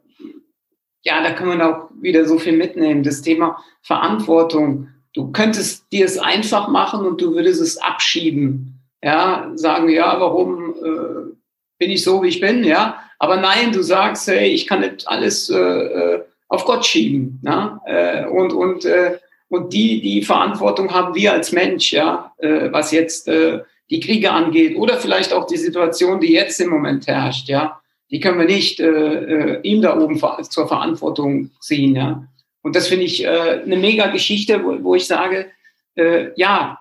ja, 1.03 1.23
da 1.23 1.33
kann 1.33 1.49
man 1.49 1.61
auch 1.61 1.91
wieder 2.01 2.25
so 2.25 2.39
viel 2.39 2.57
mitnehmen. 2.57 3.03
Das 3.03 3.23
Thema 3.23 3.63
Verantwortung. 3.83 4.89
Du 5.15 5.33
könntest 5.33 5.91
dir 5.93 6.05
es 6.05 6.19
einfach 6.19 6.69
machen 6.69 7.05
und 7.05 7.21
du 7.21 7.35
würdest 7.35 7.61
es 7.61 7.79
abschieben 7.79 8.78
ja, 9.03 9.51
sagen, 9.55 9.89
ja, 9.89 10.19
warum 10.21 10.75
äh, 10.75 11.35
bin 11.79 11.91
ich 11.91 12.03
so, 12.03 12.23
wie 12.23 12.29
ich 12.29 12.41
bin, 12.41 12.65
ja. 12.65 13.01
Aber 13.19 13.37
nein, 13.37 13.73
du 13.73 13.83
sagst, 13.83 14.29
hey, 14.29 14.49
ich 14.49 14.67
kann 14.67 14.81
nicht 14.81 15.07
alles 15.09 15.51
äh, 15.51 15.57
äh 15.57 16.25
auf 16.49 16.65
Gott 16.65 16.85
schieben. 16.85 17.41
Ja? 17.45 17.81
Äh, 17.87 18.27
und, 18.27 18.53
und, 18.53 18.85
äh, 18.85 19.19
und 19.49 19.73
die, 19.73 20.01
die 20.01 20.23
Verantwortung 20.23 20.93
haben 20.93 21.15
wir 21.15 21.33
als 21.33 21.53
Mensch, 21.53 21.93
ja, 21.93 22.33
äh, 22.39 22.73
was 22.73 22.91
jetzt 22.91 23.29
äh, 23.29 23.61
die 23.91 24.01
Kriege 24.01 24.33
angeht 24.33 24.77
oder 24.77 24.97
vielleicht 24.97 25.33
auch 25.33 25.47
die 25.47 25.57
Situation, 25.57 26.21
die 26.21 26.33
jetzt 26.33 26.61
im 26.61 26.71
Moment 26.71 27.07
herrscht, 27.07 27.49
ja. 27.49 27.81
Die 28.11 28.21
können 28.21 28.39
wir 28.39 28.47
nicht 28.47 28.81
äh, 28.81 28.87
äh 28.87 29.61
ihm 29.63 29.83
da 29.83 29.99
oben 29.99 30.19
zur 30.49 30.67
Verantwortung 30.67 31.51
ziehen, 31.61 31.95
ja. 31.95 32.25
Und 32.63 32.75
das 32.75 32.89
finde 32.89 33.05
ich 33.05 33.25
äh, 33.25 33.63
eine 33.65 33.77
mega 33.77 34.07
Geschichte, 34.09 34.63
wo, 34.65 34.83
wo 34.83 34.95
ich 34.95 35.07
sage, 35.07 35.51
äh, 35.95 36.29
ja, 36.37 36.79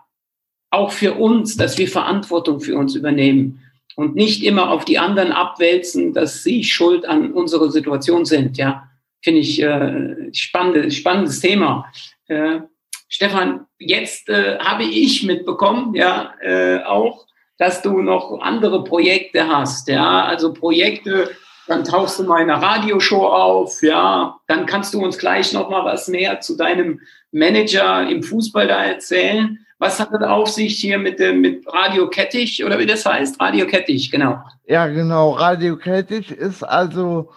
auch 0.70 0.92
für 0.92 1.14
uns, 1.14 1.58
dass 1.58 1.78
wir 1.78 1.88
Verantwortung 1.88 2.60
für 2.60 2.78
uns 2.78 2.96
übernehmen 2.96 3.64
und 3.96 4.16
nicht 4.16 4.44
immer 4.44 4.72
auf 4.72 4.86
die 4.86 5.00
anderen 5.00 5.32
abwälzen, 5.32 6.14
dass 6.14 6.44
sie 6.44 6.64
schuld 6.64 7.06
an 7.06 7.32
unserer 7.34 7.72
Situation 7.72 8.26
sind. 8.26 8.58
Ja, 8.58 8.90
finde 9.22 9.42
ich 9.42 9.62
äh, 9.62 10.34
spannendes, 10.34 10.96
spannendes 10.96 11.40
Thema. 11.40 11.92
Äh, 12.28 12.60
Stefan, 13.10 13.66
jetzt 13.80 14.30
äh, 14.30 14.60
habe 14.60 14.84
ich 14.84 15.24
mitbekommen, 15.24 15.96
ja, 15.96 16.34
äh, 16.42 16.84
auch, 16.84 17.26
dass 17.58 17.82
du 17.82 18.02
noch 18.02 18.40
andere 18.42 18.84
Projekte 18.84 19.48
hast. 19.48 19.88
Ja, 19.88 20.26
also 20.26 20.54
Projekte, 20.54 21.32
dann 21.68 21.84
tauchst 21.84 22.20
du 22.20 22.24
mal 22.24 22.42
in 22.42 22.50
einer 22.50 22.62
Radioshow 22.62 23.26
auf, 23.26 23.82
ja, 23.82 24.38
dann 24.48 24.66
kannst 24.66 24.94
du 24.94 25.04
uns 25.04 25.18
gleich 25.18 25.54
noch 25.54 25.70
mal 25.70 25.84
was 25.86 26.08
mehr 26.08 26.40
zu 26.40 26.56
deinem 26.56 27.02
Manager 27.32 28.08
im 28.08 28.24
Fußball 28.24 28.68
da 28.68 28.84
erzählen. 28.84 29.66
Was 29.80 30.00
hat 30.00 30.10
das 30.12 30.24
auf 30.24 30.50
sich 30.50 30.78
hier 30.78 30.98
mit 30.98 31.20
dem 31.20 31.42
mit 31.42 31.64
Radio 31.68 32.10
Kettich 32.10 32.64
oder 32.66 32.80
wie 32.80 32.86
das 32.86 33.06
heißt? 33.06 33.40
Radio 33.40 33.68
Kettich, 33.68 34.10
genau. 34.10 34.42
Ja, 34.66 34.88
genau. 34.88 35.32
Radio 35.32 35.78
Kettich 35.78 36.32
ist 36.32 36.64
also 36.64 37.32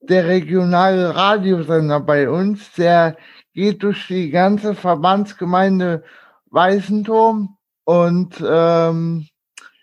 der 0.00 0.26
regionale 0.26 1.14
Radiosender 1.14 2.00
bei 2.00 2.30
uns. 2.30 2.72
Der 2.72 3.16
geht 3.52 3.82
durch 3.82 4.06
die 4.06 4.30
ganze 4.30 4.74
Verbandsgemeinde 4.74 6.02
Weißenturm 6.50 7.56
und 7.84 8.42
ähm, 8.46 9.26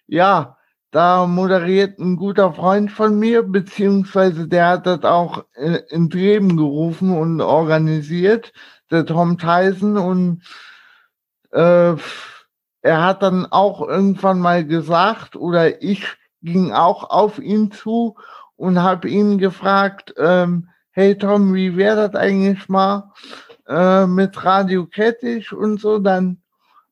ja, 0.07 0.57
da 0.91 1.27
moderiert 1.27 1.99
ein 1.99 2.15
guter 2.15 2.53
Freund 2.53 2.91
von 2.91 3.19
mir, 3.19 3.43
beziehungsweise 3.43 4.47
der 4.47 4.67
hat 4.69 4.87
das 4.87 5.03
auch 5.03 5.45
ins 5.89 6.13
Leben 6.13 6.57
gerufen 6.57 7.15
und 7.15 7.41
organisiert, 7.41 8.51
der 8.89 9.05
Tom 9.05 9.37
Tyson. 9.37 9.97
Und 9.97 10.41
äh, 11.51 11.95
er 12.81 13.03
hat 13.03 13.23
dann 13.23 13.45
auch 13.45 13.81
irgendwann 13.81 14.39
mal 14.39 14.65
gesagt, 14.65 15.35
oder 15.35 15.81
ich 15.81 16.05
ging 16.41 16.71
auch 16.71 17.09
auf 17.09 17.39
ihn 17.39 17.71
zu 17.71 18.15
und 18.55 18.81
habe 18.81 19.09
ihn 19.09 19.37
gefragt, 19.37 20.13
ähm, 20.17 20.69
hey 20.91 21.17
Tom, 21.17 21.53
wie 21.53 21.75
wäre 21.75 22.09
das 22.09 22.15
eigentlich 22.15 22.69
mal 22.69 23.11
äh, 23.67 24.05
mit 24.05 24.43
Radio 24.43 24.85
Kettig 24.85 25.51
und 25.53 25.79
so, 25.79 25.99
dann 25.99 26.41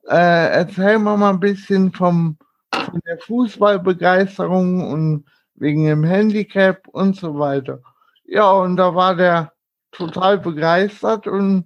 äh, 0.08 0.52
erzähl 0.52 1.00
mal 1.00 1.22
ein 1.30 1.40
bisschen 1.40 1.92
vom 1.94 2.38
von 2.72 3.02
der 3.06 3.18
Fußballbegeisterung 3.20 4.90
und 4.92 5.26
wegen 5.56 5.86
dem 5.86 6.04
Handicap 6.04 6.88
und 6.88 7.16
so 7.16 7.38
weiter. 7.40 7.82
Ja, 8.26 8.52
und 8.52 8.78
da 8.78 8.94
war 8.94 9.16
der 9.16 9.54
total 9.92 10.38
begeistert 10.38 11.28
und 11.28 11.66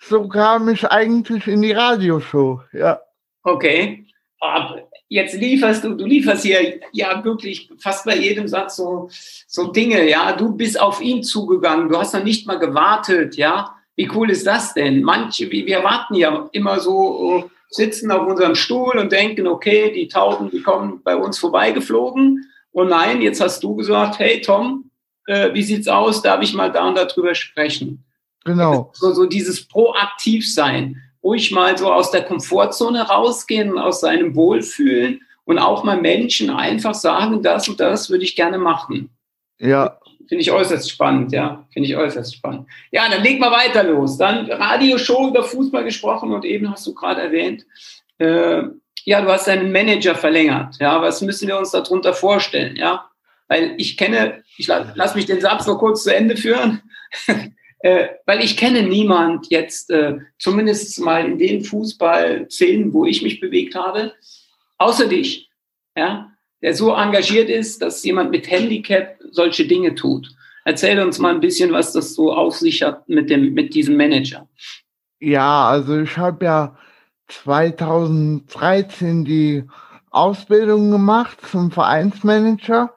so 0.00 0.28
kam 0.28 0.68
ich 0.68 0.84
eigentlich 0.86 1.46
in 1.46 1.62
die 1.62 1.72
Radioshow, 1.72 2.60
ja. 2.72 3.00
Okay. 3.42 4.06
Aber 4.40 4.88
jetzt 5.08 5.34
lieferst 5.34 5.84
du, 5.84 5.94
du 5.94 6.06
lieferst 6.06 6.44
hier 6.44 6.80
ja 6.92 7.22
wirklich 7.22 7.70
fast 7.78 8.06
bei 8.06 8.16
jedem 8.16 8.48
Satz 8.48 8.76
so, 8.76 9.10
so 9.46 9.70
Dinge, 9.70 10.08
ja. 10.08 10.32
Du 10.32 10.56
bist 10.56 10.80
auf 10.80 11.00
ihn 11.00 11.22
zugegangen, 11.22 11.88
du 11.88 11.98
hast 11.98 12.14
noch 12.14 12.24
nicht 12.24 12.46
mal 12.46 12.58
gewartet, 12.58 13.36
ja. 13.36 13.76
Wie 13.96 14.10
cool 14.14 14.30
ist 14.30 14.46
das 14.46 14.72
denn? 14.72 15.02
Manche, 15.02 15.50
wir 15.50 15.84
warten 15.84 16.14
ja 16.14 16.48
immer 16.52 16.80
so, 16.80 17.50
sitzen 17.70 18.10
auf 18.10 18.26
unserem 18.26 18.54
Stuhl 18.54 18.98
und 18.98 19.12
denken, 19.12 19.46
okay, 19.46 19.92
die 19.92 20.08
Tauben, 20.08 20.50
die 20.50 20.62
kommen 20.62 21.02
bei 21.02 21.16
uns 21.16 21.38
vorbeigeflogen. 21.38 22.50
Und 22.72 22.88
nein, 22.88 23.22
jetzt 23.22 23.40
hast 23.40 23.62
du 23.62 23.76
gesagt, 23.76 24.18
hey 24.18 24.40
Tom, 24.40 24.90
äh, 25.26 25.52
wie 25.54 25.62
sieht's 25.62 25.88
aus? 25.88 26.22
Darf 26.22 26.42
ich 26.42 26.54
mal 26.54 26.72
da 26.72 26.88
und 26.88 26.96
darüber 26.96 27.34
sprechen? 27.34 28.04
Genau. 28.44 28.92
So, 29.00 29.12
so 29.12 29.26
dieses 29.26 29.66
Proaktivsein, 29.66 30.96
ruhig 31.22 31.50
mal 31.50 31.76
so 31.76 31.92
aus 31.92 32.10
der 32.10 32.22
Komfortzone 32.22 33.02
rausgehen, 33.02 33.78
aus 33.78 34.00
seinem 34.00 34.34
Wohlfühlen 34.34 35.20
und 35.44 35.58
auch 35.58 35.84
mal 35.84 36.00
Menschen 36.00 36.50
einfach 36.50 36.94
sagen, 36.94 37.42
das 37.42 37.68
und 37.68 37.80
das 37.80 38.10
würde 38.10 38.24
ich 38.24 38.36
gerne 38.36 38.58
machen. 38.58 39.10
Ja. 39.58 39.98
Finde 40.28 40.42
ich 40.42 40.52
äußerst 40.52 40.88
spannend, 40.88 41.32
ja. 41.32 41.66
Finde 41.72 41.88
ich 41.88 41.96
äußerst 41.96 42.36
spannend. 42.36 42.68
Ja, 42.92 43.08
dann 43.08 43.22
leg 43.22 43.40
mal 43.40 43.50
weiter 43.50 43.82
los. 43.82 44.16
Dann 44.16 44.50
Radioshow 44.50 45.28
über 45.28 45.42
Fußball 45.42 45.82
gesprochen 45.84 46.32
und 46.32 46.44
eben 46.44 46.70
hast 46.70 46.86
du 46.86 46.94
gerade 46.94 47.20
erwähnt, 47.20 47.66
äh, 48.18 48.62
ja, 49.04 49.20
du 49.22 49.28
hast 49.28 49.48
deinen 49.48 49.72
Manager 49.72 50.14
verlängert. 50.14 50.76
Ja, 50.78 51.00
was 51.02 51.20
müssen 51.20 51.48
wir 51.48 51.58
uns 51.58 51.72
darunter 51.72 52.14
vorstellen? 52.14 52.76
Ja, 52.76 53.10
weil 53.48 53.74
ich 53.78 53.96
kenne, 53.96 54.44
ich 54.56 54.68
lass, 54.68 54.88
lass 54.94 55.14
mich 55.14 55.26
den 55.26 55.40
Satz 55.40 55.66
noch 55.66 55.78
kurz 55.78 56.04
zu 56.04 56.14
Ende 56.14 56.36
führen. 56.36 56.82
Äh, 57.80 58.08
weil 58.26 58.44
ich 58.44 58.56
kenne 58.56 58.82
niemand 58.82 59.50
jetzt, 59.50 59.90
äh, 59.90 60.18
zumindest 60.38 61.00
mal 61.00 61.24
in 61.24 61.38
den 61.38 61.64
Fußballszenen, 61.64 62.92
wo 62.92 63.06
ich 63.06 63.22
mich 63.22 63.40
bewegt 63.40 63.74
habe, 63.74 64.12
außer 64.78 65.08
dich. 65.08 65.48
Ja, 65.96 66.30
der 66.62 66.74
so 66.74 66.94
engagiert 66.94 67.48
ist, 67.48 67.82
dass 67.82 68.04
jemand 68.04 68.30
mit 68.30 68.50
Handicap 68.50 69.16
solche 69.30 69.66
Dinge 69.66 69.94
tut. 69.94 70.28
Erzähl 70.64 71.00
uns 71.00 71.18
mal 71.18 71.34
ein 71.34 71.40
bisschen, 71.40 71.72
was 71.72 71.92
das 71.92 72.14
so 72.14 72.32
auf 72.32 72.56
sich 72.56 72.82
hat 72.82 73.08
mit, 73.08 73.30
dem, 73.30 73.54
mit 73.54 73.74
diesem 73.74 73.96
Manager. 73.96 74.46
Ja, 75.20 75.68
also 75.68 76.00
ich 76.00 76.16
habe 76.16 76.44
ja 76.44 76.76
2013 77.28 79.24
die 79.24 79.64
Ausbildung 80.10 80.90
gemacht 80.90 81.38
zum 81.50 81.70
Vereinsmanager 81.70 82.94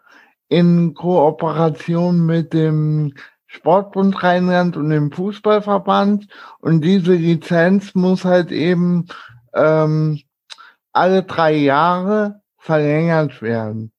in 0.50 0.93
Kooperation 0.93 2.26
mit 2.26 2.54
dem 2.54 3.13
Sportbund 3.53 4.21
Rheinland 4.23 4.77
und 4.77 4.89
dem 4.89 5.11
Fußballverband. 5.11 6.27
Und 6.59 6.81
diese 6.81 7.13
Lizenz 7.13 7.93
muss 7.93 8.25
halt 8.25 8.51
eben 8.51 9.05
ähm, 9.53 10.19
alle 10.91 11.23
drei 11.23 11.53
Jahre 11.53 12.41
verlängert 12.57 13.41
werden. 13.41 13.91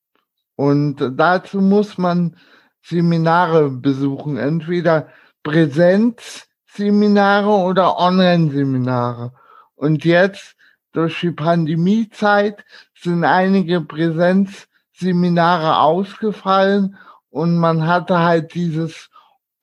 Und 0.56 0.96
dazu 1.16 1.60
muss 1.60 1.98
man 1.98 2.36
Seminare 2.82 3.70
besuchen, 3.70 4.36
entweder 4.36 5.08
Präsenzseminare 5.42 7.48
oder 7.48 7.98
Online-Seminare. 7.98 9.32
Und 9.76 10.04
jetzt 10.04 10.56
durch 10.92 11.20
die 11.20 11.30
Pandemiezeit 11.30 12.64
sind 12.94 13.24
einige 13.24 13.80
Präsenzseminare 13.80 15.78
ausgefallen 15.78 16.96
und 17.30 17.56
man 17.56 17.86
hatte 17.86 18.18
halt 18.20 18.54
dieses 18.54 19.10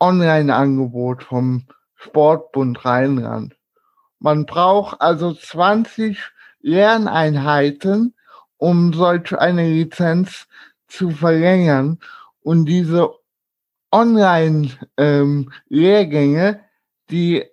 Online-Angebot 0.01 1.23
vom 1.23 1.67
Sportbund 1.95 2.83
Rheinland. 2.83 3.55
Man 4.19 4.45
braucht 4.45 4.99
also 4.99 5.33
20 5.33 6.19
Lerneinheiten 6.59 8.13
um 8.61 8.93
solch 8.93 9.35
eine 9.35 9.67
Lizenz 9.67 10.47
zu 10.87 11.09
verlängern. 11.09 11.99
Und 12.41 12.65
diese 12.65 13.09
Online-Lehrgänge, 13.91 16.47
ähm, 16.47 16.59
die 17.09 17.43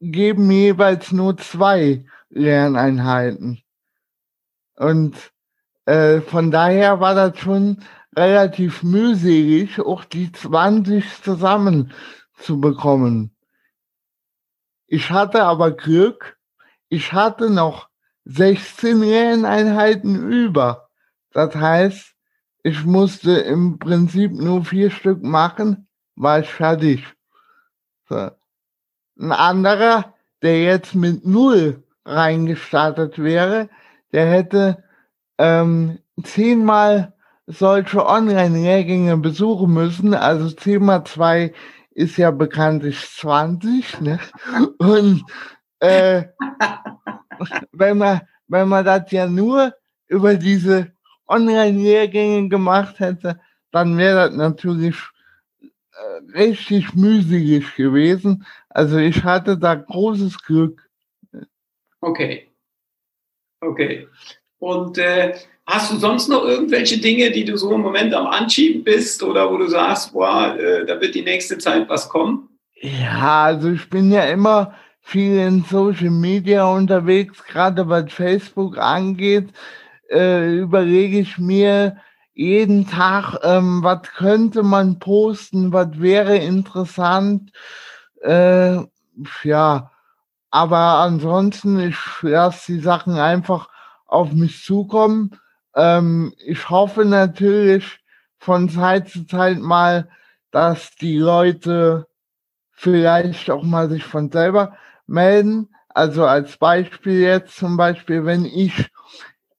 geben 0.00 0.50
jeweils 0.50 1.12
nur 1.12 1.36
zwei 1.36 2.04
Lerneinheiten. 2.28 3.62
Und 4.74 5.32
äh, 5.84 6.20
von 6.20 6.50
daher 6.50 6.98
war 6.98 7.14
das 7.14 7.38
schon 7.38 7.84
relativ 8.16 8.82
mühselig, 8.82 9.78
auch 9.80 10.04
die 10.04 10.32
20 10.32 11.22
zusammen 11.22 11.92
zu 12.38 12.60
bekommen. 12.60 13.36
Ich 14.86 15.10
hatte 15.10 15.44
aber 15.44 15.72
Glück, 15.72 16.38
ich 16.88 17.12
hatte 17.12 17.50
noch 17.50 17.88
16 18.24 19.00
Lerneinheiten 19.00 20.30
über. 20.30 20.88
Das 21.32 21.54
heißt, 21.54 22.14
ich 22.62 22.84
musste 22.84 23.32
im 23.32 23.78
Prinzip 23.78 24.32
nur 24.32 24.64
vier 24.64 24.90
Stück 24.90 25.22
machen, 25.22 25.88
war 26.14 26.40
ich 26.40 26.48
fertig. 26.48 27.04
So. 28.08 28.30
Ein 29.18 29.32
anderer, 29.32 30.14
der 30.42 30.62
jetzt 30.62 30.94
mit 30.94 31.24
null 31.26 31.84
reingestartet 32.04 33.18
wäre, 33.18 33.68
der 34.12 34.26
hätte 34.26 34.84
ähm, 35.38 35.98
zehnmal 36.22 37.15
solche 37.46 38.04
Online-Lehrgänge 38.04 39.16
besuchen 39.16 39.72
müssen. 39.72 40.14
Also 40.14 40.50
10 40.50 40.84
mal 40.84 41.04
2 41.04 41.52
ist 41.90 42.16
ja 42.16 42.30
bekanntlich 42.30 42.98
20. 43.00 44.00
Ne? 44.00 44.18
Und 44.78 45.24
äh, 45.80 46.24
wenn 47.72 47.98
man, 47.98 48.20
wenn 48.48 48.68
man 48.68 48.84
das 48.84 49.10
ja 49.12 49.26
nur 49.26 49.72
über 50.08 50.34
diese 50.34 50.92
Online-Lehrgänge 51.28 52.48
gemacht 52.48 52.98
hätte, 53.00 53.40
dann 53.72 53.96
wäre 53.98 54.28
das 54.28 54.36
natürlich 54.36 54.96
äh, 55.60 56.38
richtig 56.38 56.94
mühselig 56.94 57.74
gewesen. 57.74 58.44
Also 58.68 58.98
ich 58.98 59.24
hatte 59.24 59.58
da 59.58 59.74
großes 59.74 60.38
Glück. 60.42 60.88
Okay. 62.00 62.52
Okay. 63.60 64.08
Und 64.58 64.98
äh, 64.98 65.34
hast 65.66 65.92
du 65.92 65.96
sonst 65.96 66.28
noch 66.28 66.44
irgendwelche 66.44 66.98
Dinge, 66.98 67.30
die 67.30 67.44
du 67.44 67.56
so 67.56 67.72
im 67.72 67.80
Moment 67.80 68.14
am 68.14 68.26
Anschieben 68.26 68.84
bist 68.84 69.22
oder 69.22 69.50
wo 69.50 69.56
du 69.56 69.66
sagst, 69.68 70.12
boah, 70.12 70.56
äh, 70.56 70.86
da 70.86 71.00
wird 71.00 71.14
die 71.14 71.22
nächste 71.22 71.58
Zeit 71.58 71.88
was 71.88 72.08
kommen? 72.08 72.48
Ja, 72.80 73.44
also 73.44 73.70
ich 73.70 73.88
bin 73.90 74.12
ja 74.12 74.24
immer 74.24 74.74
viel 75.00 75.38
in 75.38 75.64
Social 75.64 76.10
Media 76.10 76.64
unterwegs, 76.64 77.42
gerade 77.44 77.88
was 77.88 78.12
Facebook 78.12 78.78
angeht, 78.78 79.48
äh, 80.10 80.58
überlege 80.58 81.18
ich 81.18 81.38
mir 81.38 81.96
jeden 82.34 82.86
Tag, 82.86 83.38
ähm, 83.42 83.82
was 83.82 84.02
könnte 84.16 84.62
man 84.62 84.98
posten, 84.98 85.72
was 85.72 85.98
wäre 85.98 86.36
interessant. 86.36 87.50
Äh, 88.20 88.78
ja, 89.42 89.90
aber 90.50 90.76
ansonsten, 90.76 91.80
ich 91.80 91.96
lasse 92.20 92.74
die 92.74 92.80
Sachen 92.80 93.14
einfach 93.14 93.68
auf 94.06 94.32
mich 94.32 94.64
zukommen. 94.64 95.38
Ähm, 95.76 96.34
ich 96.38 96.68
hoffe 96.70 97.04
natürlich 97.04 98.00
von 98.38 98.68
Zeit 98.68 99.08
zu 99.08 99.26
Zeit 99.26 99.58
mal, 99.58 100.08
dass 100.50 100.96
die 100.96 101.18
Leute 101.18 102.06
vielleicht 102.72 103.50
auch 103.50 103.62
mal 103.62 103.88
sich 103.88 104.04
von 104.04 104.30
selber 104.30 104.76
melden. 105.06 105.68
Also 105.88 106.26
als 106.26 106.56
Beispiel 106.56 107.20
jetzt 107.20 107.56
zum 107.56 107.76
Beispiel, 107.76 108.24
wenn 108.24 108.44
ich 108.44 108.90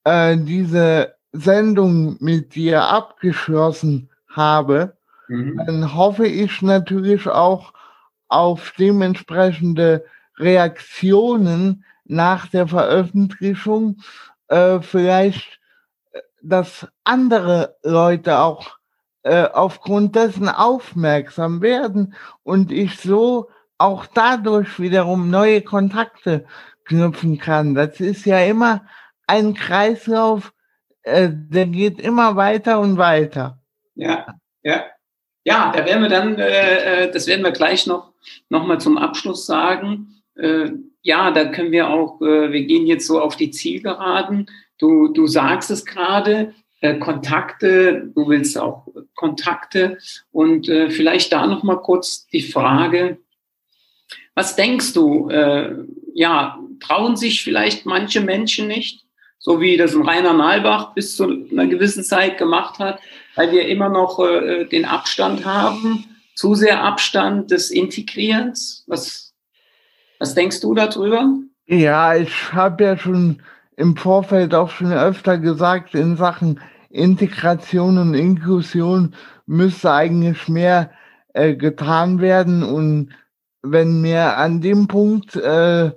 äh, 0.03 0.37
diese 0.37 1.15
Sendung 1.31 2.17
mit 2.19 2.55
dir 2.55 2.83
abgeschlossen 2.83 4.09
habe, 4.29 4.97
mhm. 5.27 5.61
dann 5.65 5.95
hoffe 5.95 6.27
ich 6.27 6.61
natürlich 6.61 7.27
auch 7.27 7.73
auf 8.27 8.73
dementsprechende 8.77 10.05
Reaktionen 10.37 11.83
nach 12.05 12.47
der 12.47 12.67
Veröffentlichung, 12.67 13.97
äh, 14.47 14.79
vielleicht, 14.81 15.59
dass 16.49 16.87
andere 17.03 17.77
Leute 17.83 18.39
auch 18.39 18.77
äh, 19.23 19.43
aufgrund 19.43 20.15
dessen 20.15 20.49
aufmerksam 20.49 21.61
werden 21.61 22.13
und 22.43 22.71
ich 22.71 22.97
so 22.97 23.49
auch 23.77 24.05
dadurch 24.05 24.79
wiederum 24.79 25.29
neue 25.29 25.61
Kontakte 25.61 26.45
knüpfen 26.85 27.37
kann. 27.37 27.75
Das 27.75 27.99
ist 27.99 28.25
ja 28.25 28.39
immer 28.39 28.85
ein 29.27 29.53
Kreislauf, 29.53 30.53
äh, 31.03 31.29
der 31.31 31.67
geht 31.67 31.99
immer 31.99 32.35
weiter 32.35 32.79
und 32.79 32.97
weiter. 32.97 33.59
Ja, 33.95 34.35
ja. 34.63 34.85
Ja, 35.43 35.71
da 35.73 35.85
werden 35.85 36.03
wir 36.03 36.09
dann, 36.09 36.37
äh, 36.37 37.05
äh, 37.05 37.11
das 37.11 37.25
werden 37.25 37.43
wir 37.43 37.51
gleich 37.51 37.87
noch, 37.87 38.11
noch 38.49 38.65
mal 38.65 38.81
zum 38.81 38.97
Abschluss 38.97 39.45
sagen. 39.45 40.21
Äh, 40.35 40.71
ja, 41.01 41.31
da 41.31 41.45
können 41.45 41.71
wir 41.71 41.89
auch, 41.89 42.21
äh, 42.21 42.51
wir 42.51 42.65
gehen 42.65 42.85
jetzt 42.85 43.07
so 43.07 43.21
auf 43.21 43.37
die 43.37 43.51
Zielgeraden. 43.51 44.49
Du, 44.79 45.07
du 45.09 45.27
sagst 45.27 45.71
es 45.71 45.85
gerade, 45.85 46.53
äh, 46.81 46.99
Kontakte, 46.99 48.11
du 48.13 48.27
willst 48.29 48.57
auch 48.57 48.87
Kontakte 49.15 49.97
und 50.31 50.69
äh, 50.69 50.89
vielleicht 50.91 51.33
da 51.33 51.47
noch 51.47 51.63
mal 51.63 51.77
kurz 51.77 52.27
die 52.27 52.43
Frage, 52.43 53.17
was 54.35 54.55
denkst 54.55 54.93
du? 54.93 55.29
Äh, 55.29 55.73
ja, 56.13 56.59
trauen 56.79 57.15
sich 57.15 57.43
vielleicht 57.43 57.87
manche 57.87 58.21
Menschen 58.21 58.67
nicht, 58.67 59.03
so 59.39 59.59
wie 59.61 59.77
das 59.77 59.95
ein 59.95 60.07
Rainer 60.07 60.33
Nalbach 60.33 60.93
bis 60.93 61.15
zu 61.15 61.23
einer 61.23 61.65
gewissen 61.65 62.03
Zeit 62.03 62.37
gemacht 62.37 62.77
hat, 62.77 62.99
weil 63.35 63.51
wir 63.51 63.67
immer 63.67 63.89
noch 63.89 64.19
äh, 64.19 64.65
den 64.65 64.85
Abstand 64.85 65.45
haben, 65.45 66.05
zu 66.35 66.53
sehr 66.53 66.83
Abstand 66.83 67.49
des 67.49 67.71
Integrierens. 67.71 68.83
Was, 68.85 69.33
was 70.19 70.35
denkst 70.35 70.61
du 70.61 70.75
darüber? 70.75 71.33
Ja, 71.65 72.15
ich 72.15 72.53
habe 72.53 72.83
ja 72.83 72.97
schon 72.97 73.41
im 73.77 73.95
Vorfeld 73.95 74.53
auch 74.53 74.69
schon 74.69 74.91
öfter 74.91 75.37
gesagt, 75.37 75.95
in 75.95 76.17
Sachen 76.17 76.59
Integration 76.89 77.97
und 77.97 78.13
Inklusion 78.13 79.13
müsste 79.45 79.93
eigentlich 79.93 80.49
mehr 80.49 80.91
äh, 81.33 81.55
getan 81.55 82.19
werden 82.19 82.63
und 82.63 83.09
wenn 83.61 84.03
wir 84.03 84.37
an 84.37 84.61
dem 84.61 84.87
Punkt, 84.87 85.35
äh, 85.35 85.91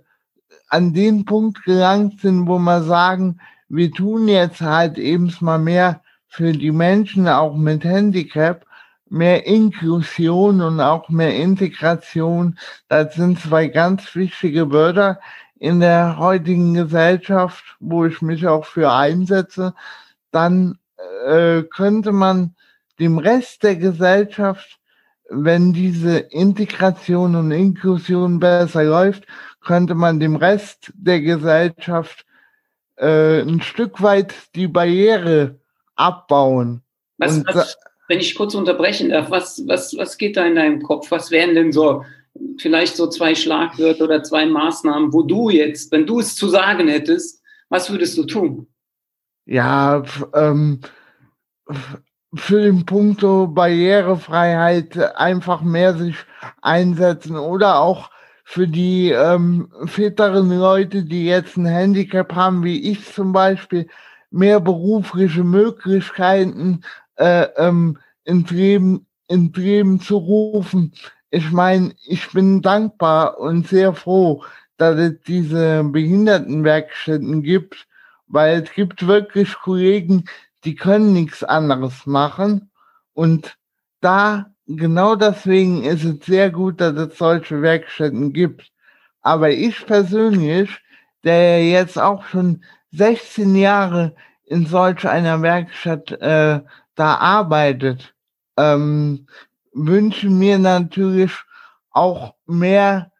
an 0.68 0.92
den 0.92 1.24
Punkt 1.24 1.64
gelangt 1.64 2.20
sind, 2.20 2.46
wo 2.46 2.58
wir 2.58 2.82
sagen, 2.82 3.40
wir 3.68 3.90
tun 3.90 4.28
jetzt 4.28 4.60
halt 4.60 4.98
eben 4.98 5.32
mal 5.40 5.58
mehr 5.58 6.02
für 6.26 6.52
die 6.52 6.72
Menschen, 6.72 7.28
auch 7.28 7.56
mit 7.56 7.84
Handicap, 7.84 8.66
mehr 9.08 9.46
Inklusion 9.46 10.60
und 10.60 10.80
auch 10.80 11.08
mehr 11.08 11.34
Integration. 11.34 12.58
Das 12.88 13.14
sind 13.14 13.40
zwei 13.40 13.68
ganz 13.68 14.14
wichtige 14.14 14.70
Wörter 14.70 15.18
in 15.60 15.78
der 15.78 16.18
heutigen 16.18 16.74
Gesellschaft, 16.74 17.76
wo 17.78 18.04
ich 18.04 18.20
mich 18.20 18.48
auch 18.48 18.64
für 18.64 18.90
einsetze. 18.92 19.74
Dann 20.32 20.78
äh, 21.26 21.62
könnte 21.62 22.10
man 22.10 22.56
dem 22.98 23.18
Rest 23.18 23.62
der 23.62 23.76
Gesellschaft 23.76 24.80
wenn 25.30 25.72
diese 25.72 26.18
Integration 26.18 27.36
und 27.36 27.52
Inklusion 27.52 28.40
besser 28.40 28.84
läuft, 28.84 29.24
könnte 29.60 29.94
man 29.94 30.18
dem 30.18 30.36
Rest 30.36 30.92
der 30.94 31.20
Gesellschaft 31.20 32.26
äh, 32.96 33.40
ein 33.40 33.62
Stück 33.62 34.02
weit 34.02 34.34
die 34.56 34.66
Barriere 34.66 35.60
abbauen. 35.94 36.82
Was, 37.18 37.44
was, 37.46 37.78
wenn 38.08 38.18
ich 38.18 38.34
kurz 38.34 38.54
unterbrechen 38.54 39.10
darf, 39.10 39.30
was, 39.30 39.62
was, 39.66 39.96
was 39.96 40.18
geht 40.18 40.36
da 40.36 40.44
in 40.44 40.56
deinem 40.56 40.82
Kopf? 40.82 41.10
Was 41.10 41.30
wären 41.30 41.54
denn 41.54 41.72
so 41.72 42.04
vielleicht 42.58 42.96
so 42.96 43.08
zwei 43.08 43.34
Schlagwörter 43.34 44.04
oder 44.04 44.22
zwei 44.22 44.46
Maßnahmen, 44.46 45.12
wo 45.12 45.22
du 45.22 45.50
jetzt, 45.50 45.92
wenn 45.92 46.06
du 46.06 46.20
es 46.20 46.36
zu 46.36 46.48
sagen 46.48 46.88
hättest, 46.88 47.42
was 47.68 47.90
würdest 47.90 48.16
du 48.18 48.24
tun? 48.24 48.66
Ja, 49.46 50.02
ähm, 50.34 50.80
für 52.34 52.62
den 52.62 52.86
Punkto 52.86 53.48
Barrierefreiheit 53.48 54.96
einfach 55.16 55.62
mehr 55.62 55.96
sich 55.96 56.16
einsetzen 56.62 57.36
oder 57.36 57.80
auch 57.80 58.10
für 58.44 58.66
die 58.66 59.10
ähm, 59.10 59.72
fitteren 59.86 60.50
Leute, 60.50 61.04
die 61.04 61.26
jetzt 61.26 61.56
ein 61.56 61.66
Handicap 61.66 62.34
haben, 62.34 62.64
wie 62.64 62.90
ich 62.90 63.12
zum 63.12 63.32
Beispiel, 63.32 63.88
mehr 64.30 64.60
berufliche 64.60 65.44
Möglichkeiten 65.44 66.82
äh, 67.16 67.46
ähm, 67.56 67.98
ins, 68.24 68.50
Leben, 68.50 69.06
ins 69.28 69.56
Leben 69.56 70.00
zu 70.00 70.16
rufen. 70.16 70.92
Ich 71.30 71.52
meine, 71.52 71.94
ich 72.06 72.32
bin 72.32 72.60
dankbar 72.60 73.38
und 73.38 73.68
sehr 73.68 73.94
froh, 73.94 74.44
dass 74.78 74.98
es 74.98 75.20
diese 75.26 75.84
Behindertenwerkstätten 75.84 77.42
gibt, 77.42 77.86
weil 78.26 78.62
es 78.62 78.72
gibt 78.72 79.06
wirklich 79.06 79.54
Kollegen, 79.54 80.24
die 80.64 80.74
können 80.74 81.12
nichts 81.12 81.44
anderes 81.44 82.06
machen. 82.06 82.70
Und 83.12 83.56
da, 84.00 84.52
genau 84.66 85.14
deswegen 85.14 85.84
ist 85.84 86.04
es 86.04 86.26
sehr 86.26 86.50
gut, 86.50 86.80
dass 86.80 86.94
es 86.94 87.18
solche 87.18 87.62
Werkstätten 87.62 88.32
gibt. 88.32 88.72
Aber 89.22 89.50
ich 89.50 89.86
persönlich, 89.86 90.70
der 91.22 91.64
jetzt 91.68 91.98
auch 91.98 92.24
schon 92.24 92.64
16 92.92 93.54
Jahre 93.54 94.16
in 94.44 94.66
solch 94.66 95.06
einer 95.06 95.42
Werkstatt 95.42 96.10
äh, 96.12 96.60
da 96.96 97.14
arbeitet, 97.14 98.14
ähm, 98.56 99.26
wünsche 99.72 100.28
mir 100.28 100.58
natürlich 100.58 101.32
auch 101.90 102.34
mehr, 102.46 103.12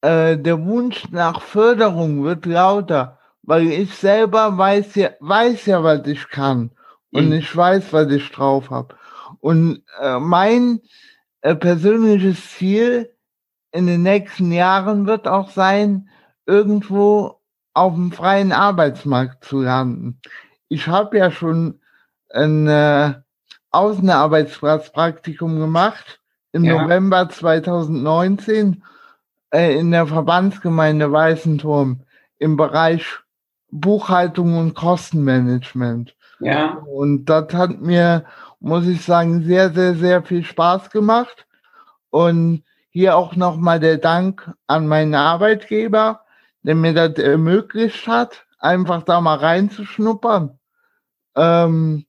äh, 0.00 0.36
der 0.36 0.64
Wunsch 0.64 1.10
nach 1.10 1.40
Förderung 1.40 2.24
wird 2.24 2.46
lauter 2.46 3.18
weil 3.42 3.70
ich 3.70 3.94
selber 3.94 4.56
weiß 4.56 4.94
ja, 4.94 5.10
weiß 5.20 5.66
ja, 5.66 5.82
was 5.82 6.06
ich 6.06 6.28
kann. 6.28 6.70
Und 7.10 7.26
mhm. 7.26 7.32
ich 7.32 7.54
weiß, 7.54 7.92
was 7.92 8.10
ich 8.10 8.30
drauf 8.30 8.70
habe. 8.70 8.94
Und 9.40 9.82
äh, 10.00 10.18
mein 10.18 10.80
äh, 11.42 11.54
persönliches 11.54 12.52
Ziel 12.52 13.14
in 13.72 13.86
den 13.86 14.02
nächsten 14.02 14.52
Jahren 14.52 15.06
wird 15.06 15.26
auch 15.28 15.50
sein, 15.50 16.08
irgendwo 16.46 17.40
auf 17.74 17.94
dem 17.94 18.12
freien 18.12 18.52
Arbeitsmarkt 18.52 19.44
zu 19.44 19.62
landen. 19.62 20.20
Ich 20.68 20.86
habe 20.86 21.18
ja 21.18 21.30
schon 21.30 21.80
ein 22.30 22.66
äh, 22.66 23.14
Außenarbeitsplatzpraktikum 23.72 25.58
gemacht 25.58 26.20
im 26.52 26.64
ja. 26.64 26.82
November 26.82 27.28
2019 27.28 28.82
äh, 29.52 29.78
in 29.78 29.90
der 29.90 30.06
Verbandsgemeinde 30.06 31.10
Weißenturm 31.10 32.02
im 32.38 32.56
Bereich 32.56 33.04
Buchhaltung 33.70 34.58
und 34.58 34.74
Kostenmanagement. 34.74 36.14
Ja. 36.40 36.82
Und 36.86 37.26
das 37.26 37.52
hat 37.54 37.80
mir, 37.80 38.24
muss 38.60 38.86
ich 38.86 39.02
sagen, 39.02 39.42
sehr, 39.44 39.70
sehr, 39.70 39.94
sehr 39.94 40.22
viel 40.22 40.44
Spaß 40.44 40.90
gemacht. 40.90 41.46
Und 42.10 42.64
hier 42.90 43.16
auch 43.16 43.36
nochmal 43.36 43.80
der 43.80 43.96
Dank 43.96 44.52
an 44.66 44.86
meinen 44.86 45.14
Arbeitgeber, 45.14 46.20
der 46.62 46.74
mir 46.74 46.92
das 46.92 47.14
ermöglicht 47.14 48.06
hat, 48.06 48.44
einfach 48.58 49.02
da 49.02 49.20
mal 49.20 49.38
reinzuschnuppern. 49.38 50.58
Ähm, 51.34 52.04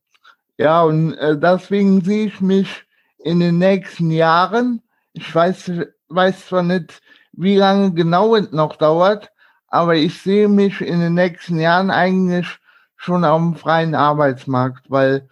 ja, 0.58 0.84
und 0.84 1.13
äh, 1.16 1.38
deswegen 1.38 2.02
sehe 2.02 2.28
ich 2.28 2.42
mich 2.42 2.86
in 3.18 3.39
den 3.39 3.58
nächsten 3.58 4.12
Jahren, 4.12 4.82
ich 5.13 5.34
weiß, 5.34 5.72
weiß 6.10 6.48
zwar 6.48 6.63
nicht, 6.63 7.02
wie 7.32 7.56
lange 7.56 7.94
genau 7.94 8.36
es 8.36 8.52
noch 8.52 8.76
dauert, 8.76 9.32
aber 9.68 9.96
ich 9.96 10.22
sehe 10.22 10.48
mich 10.48 10.82
in 10.82 11.00
den 11.00 11.16
nächsten 11.16 11.60
Jahren 11.60 11.89
eigentlich 11.89 12.48
schon 12.96 13.26
auf 13.26 13.39
dem 13.42 13.56
freien 13.56 13.96
Arbeitsmarkt, 13.96 14.89
weil 14.89 15.28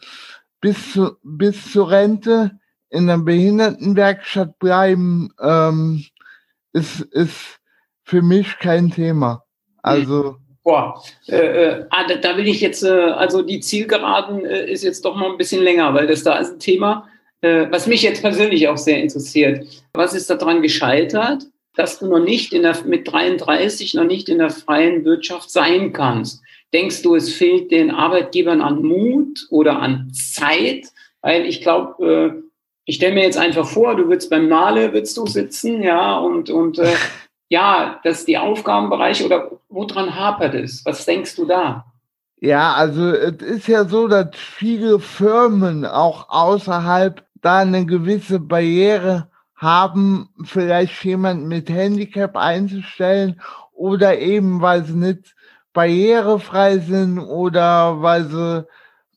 bis, 0.59 0.93
zu, 0.93 1.17
bis 1.23 1.71
zur 1.71 1.91
Rente 1.91 2.59
in 2.89 3.07
der 3.07 3.19
Behindertenwerkstatt 3.19 4.59
bleiben, 4.59 5.29
ähm, 5.39 6.03
ist, 6.73 7.01
ist 7.01 7.59
für 8.03 8.21
mich 8.21 8.57
kein 8.59 8.91
Thema. 8.91 9.43
Also. 9.81 10.37
Boah, 10.71 11.03
äh, 11.27 11.35
äh, 11.35 11.85
ah, 11.89 12.05
da, 12.07 12.37
will 12.37 12.47
ich 12.47 12.61
jetzt, 12.61 12.81
äh, 12.81 12.87
also 12.87 13.41
die 13.41 13.59
Zielgeraden 13.59 14.45
äh, 14.45 14.71
ist 14.71 14.85
jetzt 14.85 15.03
doch 15.03 15.17
mal 15.17 15.29
ein 15.29 15.37
bisschen 15.37 15.61
länger, 15.61 15.93
weil 15.93 16.07
das 16.07 16.23
da 16.23 16.37
ist 16.37 16.53
ein 16.53 16.59
Thema, 16.59 17.09
äh, 17.41 17.65
was 17.69 17.87
mich 17.87 18.03
jetzt 18.03 18.21
persönlich 18.21 18.69
auch 18.69 18.77
sehr 18.77 19.01
interessiert. 19.01 19.67
Was 19.93 20.13
ist 20.13 20.29
daran 20.29 20.61
gescheitert, 20.61 21.43
dass 21.75 21.99
du 21.99 22.07
noch 22.07 22.23
nicht 22.23 22.53
in 22.53 22.61
der, 22.61 22.77
mit 22.85 23.11
33 23.11 23.95
noch 23.95 24.05
nicht 24.05 24.29
in 24.29 24.37
der 24.37 24.49
freien 24.49 25.03
Wirtschaft 25.03 25.51
sein 25.51 25.91
kannst? 25.91 26.41
Denkst 26.73 27.01
du, 27.01 27.15
es 27.15 27.33
fehlt 27.33 27.69
den 27.71 27.91
Arbeitgebern 27.91 28.61
an 28.61 28.81
Mut 28.81 29.47
oder 29.49 29.77
an 29.77 30.09
Zeit? 30.13 30.85
Weil 31.21 31.47
ich 31.47 31.61
glaube, 31.61 32.39
äh, 32.39 32.41
ich 32.85 32.95
stelle 32.95 33.13
mir 33.13 33.23
jetzt 33.23 33.37
einfach 33.37 33.67
vor, 33.67 33.97
du 33.97 34.07
würdest 34.07 34.29
beim 34.29 34.47
Male 34.47 34.93
würdest 34.93 35.17
du 35.17 35.27
sitzen, 35.27 35.83
ja, 35.83 36.17
und, 36.17 36.49
und 36.49 36.79
ja, 37.51 37.99
dass 38.05 38.23
die 38.23 38.37
Aufgabenbereiche 38.37 39.25
oder 39.25 39.51
woran 39.67 40.15
hapert 40.15 40.53
es? 40.53 40.85
Was 40.85 41.03
denkst 41.03 41.35
du 41.35 41.45
da? 41.45 41.85
Ja, 42.37 42.73
also 42.75 43.09
es 43.09 43.41
ist 43.41 43.67
ja 43.67 43.83
so, 43.83 44.07
dass 44.07 44.29
viele 44.37 44.99
Firmen 44.99 45.85
auch 45.85 46.29
außerhalb 46.29 47.25
da 47.41 47.57
eine 47.57 47.85
gewisse 47.85 48.39
Barriere 48.39 49.29
haben, 49.53 50.29
vielleicht 50.45 51.03
jemand 51.03 51.45
mit 51.45 51.69
Handicap 51.69 52.37
einzustellen 52.37 53.41
oder 53.73 54.17
eben, 54.17 54.61
weil 54.61 54.85
sie 54.85 54.95
nicht 54.95 55.35
barrierefrei 55.73 56.77
sind 56.77 57.19
oder 57.19 58.01
weil 58.01 58.23
sie, 58.27 58.65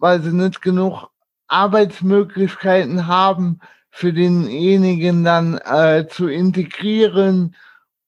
weil 0.00 0.20
sie 0.22 0.34
nicht 0.34 0.60
genug 0.60 1.08
Arbeitsmöglichkeiten 1.46 3.06
haben, 3.06 3.60
für 3.90 4.12
denjenigen 4.12 5.22
dann 5.22 5.56
äh, 5.58 6.08
zu 6.08 6.26
integrieren 6.26 7.54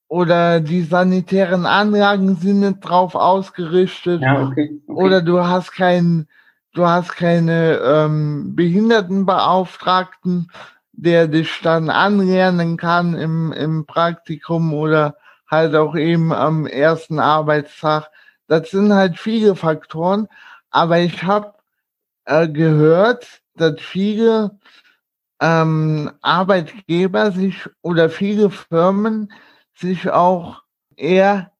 oder 0.08 0.60
die 0.60 0.82
sanitären 0.82 1.66
Anlagen 1.66 2.36
sind 2.36 2.60
nicht 2.60 2.80
drauf 2.80 3.14
ausgerichtet 3.14 4.22
ja, 4.22 4.46
okay, 4.46 4.80
okay. 4.86 5.04
oder 5.04 5.20
du 5.20 5.44
hast 5.44 5.72
keinen 5.72 6.28
du 6.76 6.86
hast 6.86 7.12
keine 7.16 7.80
ähm, 7.82 8.54
Behindertenbeauftragten, 8.54 10.50
der 10.92 11.26
dich 11.26 11.60
dann 11.62 11.90
anlernen 11.90 12.76
kann 12.76 13.14
im, 13.14 13.52
im 13.52 13.86
Praktikum 13.86 14.74
oder 14.74 15.16
halt 15.50 15.74
auch 15.74 15.96
eben 15.96 16.32
am 16.32 16.66
ersten 16.66 17.18
Arbeitstag. 17.18 18.10
Das 18.46 18.70
sind 18.70 18.92
halt 18.92 19.18
viele 19.18 19.56
Faktoren, 19.56 20.28
aber 20.70 20.98
ich 20.98 21.22
habe 21.22 21.54
äh, 22.26 22.48
gehört, 22.48 23.40
dass 23.54 23.80
viele 23.80 24.58
ähm, 25.40 26.10
Arbeitgeber 26.20 27.32
sich 27.32 27.68
oder 27.82 28.10
viele 28.10 28.50
Firmen 28.50 29.32
sich 29.76 30.10
auch 30.10 30.62
eher 30.96 31.52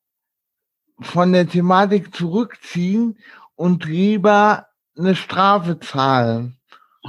von 1.00 1.32
der 1.32 1.46
Thematik 1.46 2.14
zurückziehen 2.14 3.18
und 3.54 3.84
lieber 3.84 4.66
eine 4.96 5.14
Strafe 5.14 5.78
zahlen. 5.78 6.56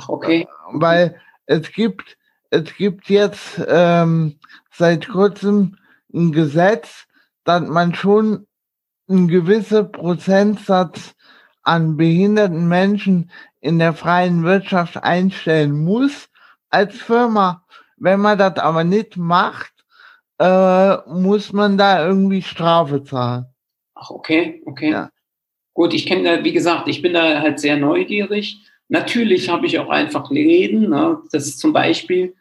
Okay. 0.07 0.47
Weil 0.71 1.19
es 1.45 1.71
gibt, 1.71 2.17
es 2.49 2.75
gibt 2.75 3.09
jetzt 3.09 3.61
ähm, 3.67 4.39
seit 4.71 5.07
kurzem 5.07 5.77
ein 6.13 6.31
Gesetz, 6.31 7.05
dass 7.43 7.63
man 7.67 7.95
schon 7.95 8.45
einen 9.09 9.27
gewissen 9.27 9.91
Prozentsatz 9.91 11.15
an 11.63 11.97
behinderten 11.97 12.67
Menschen 12.67 13.31
in 13.61 13.79
der 13.79 13.93
freien 13.93 14.43
Wirtschaft 14.43 14.97
einstellen 14.97 15.83
muss 15.83 16.29
als 16.69 16.95
Firma. 16.95 17.65
Wenn 17.97 18.19
man 18.19 18.37
das 18.37 18.57
aber 18.57 18.83
nicht 18.83 19.17
macht, 19.17 19.73
äh, 20.39 20.97
muss 21.07 21.53
man 21.53 21.77
da 21.77 22.05
irgendwie 22.05 22.41
Strafe 22.41 23.03
zahlen. 23.03 23.45
Ach, 23.95 24.09
okay, 24.11 24.61
okay. 24.65 24.91
Ja. 24.91 25.09
Gut, 25.73 25.93
ich 25.93 26.05
kenne, 26.05 26.43
wie 26.43 26.53
gesagt, 26.53 26.87
ich 26.87 27.01
bin 27.01 27.13
da 27.13 27.41
halt 27.41 27.59
sehr 27.59 27.77
neugierig. 27.77 28.59
Natürlich 28.89 29.49
habe 29.49 29.65
ich 29.65 29.79
auch 29.79 29.89
einfach 29.89 30.31
Läden. 30.31 30.89
Ne? 30.89 31.19
Das 31.31 31.45
ist 31.47 31.59
zum 31.59 31.73
Beispiel, 31.73 32.35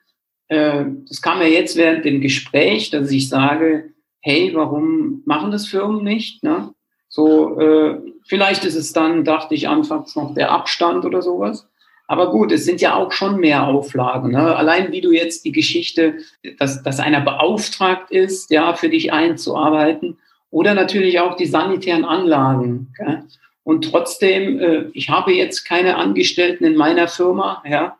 äh, 0.48 0.84
das 1.08 1.20
kam 1.20 1.40
ja 1.40 1.46
jetzt 1.46 1.76
während 1.76 2.04
dem 2.04 2.20
Gespräch, 2.20 2.90
dass 2.90 3.10
ich 3.10 3.28
sage, 3.28 3.92
hey, 4.20 4.52
warum 4.54 5.22
machen 5.26 5.50
das 5.50 5.66
Firmen 5.66 6.02
nicht? 6.02 6.42
Ne? 6.42 6.72
So, 7.08 7.58
äh, 7.60 8.00
vielleicht 8.26 8.64
ist 8.64 8.74
es 8.74 8.92
dann, 8.92 9.24
dachte 9.24 9.54
ich 9.54 9.68
anfangs 9.68 10.16
noch 10.16 10.34
der 10.34 10.50
Abstand 10.50 11.04
oder 11.04 11.22
sowas. 11.22 11.68
Aber 12.08 12.30
gut, 12.30 12.52
es 12.52 12.64
sind 12.64 12.80
ja 12.80 12.94
auch 12.94 13.12
schon 13.12 13.40
mehr 13.40 13.66
Auflagen. 13.66 14.30
Ne? 14.32 14.56
Allein 14.56 14.92
wie 14.92 15.00
du 15.00 15.10
jetzt 15.10 15.44
die 15.44 15.52
Geschichte, 15.52 16.18
dass, 16.58 16.82
dass 16.82 17.00
einer 17.00 17.20
beauftragt 17.20 18.10
ist, 18.10 18.50
ja, 18.50 18.74
für 18.74 18.88
dich 18.88 19.12
einzuarbeiten 19.12 20.18
oder 20.50 20.74
natürlich 20.74 21.18
auch 21.20 21.36
die 21.36 21.46
sanitären 21.46 22.04
Anlagen. 22.04 22.92
Gell? 22.96 23.24
Und 23.64 23.90
trotzdem, 23.90 24.60
äh, 24.60 24.84
ich 24.92 25.08
habe 25.08 25.32
jetzt 25.32 25.64
keine 25.64 25.96
Angestellten 25.96 26.64
in 26.64 26.76
meiner 26.76 27.08
Firma, 27.08 27.62
ja. 27.68 27.98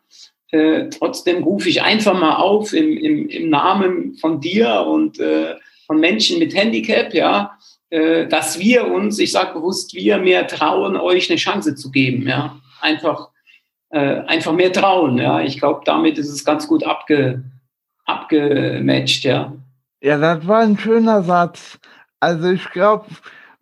Äh, 0.53 0.91
trotzdem 0.91 1.43
rufe 1.43 1.69
ich 1.69 1.83
einfach 1.83 2.17
mal 2.19 2.37
auf 2.37 2.73
im, 2.73 2.97
im, 2.97 3.29
im 3.29 3.51
Namen 3.51 4.15
von 4.15 4.41
dir 4.41 4.87
und 4.87 5.19
äh, 5.19 5.57
von 5.87 5.99
Menschen 5.99 6.39
mit 6.39 6.55
Handicap, 6.55 7.13
ja, 7.13 7.59
äh, 7.91 8.29
dass 8.29 8.61
wir 8.61 8.87
uns, 8.87 9.19
ich 9.19 9.33
sage 9.33 9.55
bewusst, 9.55 9.95
wir 9.95 10.19
mehr 10.19 10.47
trauen, 10.47 10.97
euch 10.97 11.29
eine 11.29 11.37
Chance 11.37 11.75
zu 11.75 11.91
geben, 11.91 12.29
ja. 12.29 12.61
Einfach, 12.81 13.31
äh, 13.91 14.21
einfach 14.27 14.53
mehr 14.53 14.73
trauen, 14.73 15.19
ja. 15.19 15.41
Ich 15.41 15.59
glaube, 15.59 15.83
damit 15.85 16.19
ist 16.19 16.31
es 16.31 16.45
ganz 16.45 16.67
gut 16.67 16.85
abge, 16.85 17.43
abgematcht, 18.05 19.25
ja. 19.25 19.53
Ja, 20.01 20.19
das 20.19 20.47
war 20.47 20.61
ein 20.61 20.79
schöner 20.79 21.23
Satz. 21.23 21.79
Also 22.21 22.51
ich 22.51 22.69
glaube, 22.71 23.07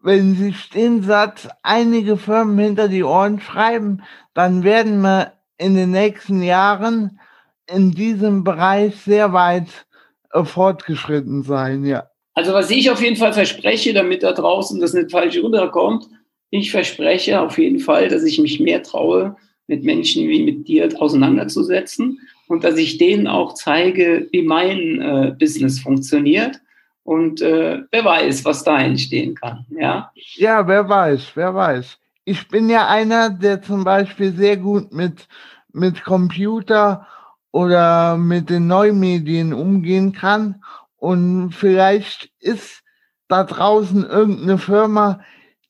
wenn 0.03 0.35
sich 0.35 0.69
den 0.71 1.03
Satz 1.03 1.49
einige 1.63 2.17
Firmen 2.17 2.59
hinter 2.59 2.89
die 2.89 3.05
Ohren 3.05 3.41
schreiben, 3.41 4.03
dann 4.35 4.63
werden 4.63 5.01
wir 5.01 5.33
in 5.59 5.75
den 5.75 5.91
nächsten 5.91 6.43
Jahren 6.43 7.21
in 7.67 7.93
diesem 7.93 8.45
Bereich 8.45 8.97
sehr 8.97 9.33
weit 9.33 9.87
äh, 10.33 10.45
fortgeschritten 10.45 11.43
sein, 11.43 11.85
ja. 11.85 12.09
Also 12.35 12.53
was 12.53 12.71
ich 12.71 12.91
auf 12.91 13.01
jeden 13.01 13.17
Fall 13.17 13.33
verspreche, 13.33 13.95
damit 13.95 14.23
da 14.23 14.33
draußen 14.33 14.81
das 14.81 14.93
nicht 14.93 15.13
falsch 15.13 15.37
rüberkommt, 15.37 16.09
ich 16.51 16.71
verspreche 16.71 17.41
auf 17.41 17.59
jeden 17.59 17.79
Fall, 17.79 18.09
dass 18.09 18.25
ich 18.25 18.39
mich 18.39 18.61
mehr 18.61 18.83
traue, 18.83 19.37
mit 19.67 19.85
Menschen 19.85 20.29
wie 20.29 20.43
mit 20.43 20.69
dir 20.69 20.89
auseinanderzusetzen 21.01 22.19
und 22.47 22.65
dass 22.65 22.77
ich 22.77 22.99
denen 22.99 23.27
auch 23.27 23.55
zeige, 23.55 24.29
wie 24.31 24.43
mein 24.43 25.01
äh, 25.01 25.35
Business 25.39 25.81
funktioniert. 25.81 26.61
Und 27.03 27.43
äh, 27.43 27.83
wer 27.91 28.05
weiß, 28.05 28.45
was 28.45 28.65
da 28.65 28.81
entstehen 28.81 29.35
kann. 29.35 29.67
Ja? 29.71 30.11
ja, 30.37 30.67
wer 30.67 30.89
weiß, 30.89 31.33
wer 31.35 31.55
weiß. 31.55 31.99
Ich 32.25 32.49
bin 32.49 32.71
ja 32.71 32.89
einer, 32.89 33.29
der 33.29 33.61
zum 33.61 33.85
Beispiel 33.85 34.33
sehr 34.33 34.57
gut 34.57 34.93
mit, 34.93 35.29
mit 35.73 36.03
Computer 36.03 37.07
oder 37.53 38.17
mit 38.17 38.49
den 38.49 38.67
Neumedien 38.67 39.53
umgehen 39.53 40.13
kann. 40.13 40.63
Und 40.97 41.53
vielleicht 41.53 42.31
ist 42.41 42.83
da 43.29 43.45
draußen 43.45 44.05
irgendeine 44.05 44.57
Firma, 44.57 45.21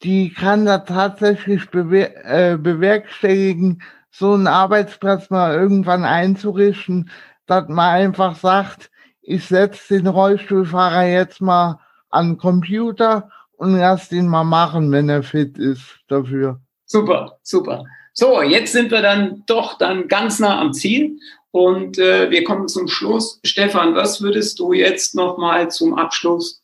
die 0.04 0.32
kann 0.32 0.66
da 0.66 0.78
tatsächlich 0.78 1.70
bewer 1.70 2.24
äh, 2.24 2.56
bewerkstelligen, 2.58 3.82
so 4.10 4.34
einen 4.34 4.46
Arbeitsplatz 4.46 5.30
mal 5.30 5.54
irgendwann 5.54 6.04
einzurichten, 6.04 7.10
dass 7.46 7.68
man 7.68 7.90
einfach 7.90 8.36
sagt, 8.36 8.90
ich 9.22 9.46
setze 9.46 9.96
den 9.96 10.06
Rollstuhlfahrer 10.06 11.06
jetzt 11.06 11.40
mal 11.40 11.80
an 12.10 12.32
den 12.32 12.38
Computer 12.38 13.30
und 13.56 13.76
lass 13.76 14.12
ihn 14.12 14.28
mal 14.28 14.44
machen, 14.44 14.92
wenn 14.92 15.08
er 15.08 15.22
fit 15.22 15.58
ist 15.58 16.00
dafür. 16.08 16.60
Super, 16.84 17.38
super. 17.42 17.84
So, 18.12 18.42
jetzt 18.42 18.72
sind 18.72 18.90
wir 18.90 19.02
dann 19.02 19.42
doch 19.46 19.78
dann 19.78 20.06
ganz 20.06 20.38
nah 20.38 20.60
am 20.60 20.72
Ziel 20.72 21.18
und 21.50 21.98
äh, 21.98 22.30
wir 22.30 22.44
kommen 22.44 22.68
zum 22.68 22.86
Schluss. 22.86 23.40
Stefan, 23.44 23.94
was 23.94 24.20
würdest 24.20 24.58
du 24.58 24.72
jetzt 24.72 25.14
noch 25.14 25.38
mal 25.38 25.70
zum 25.70 25.94
Abschluss? 25.94 26.62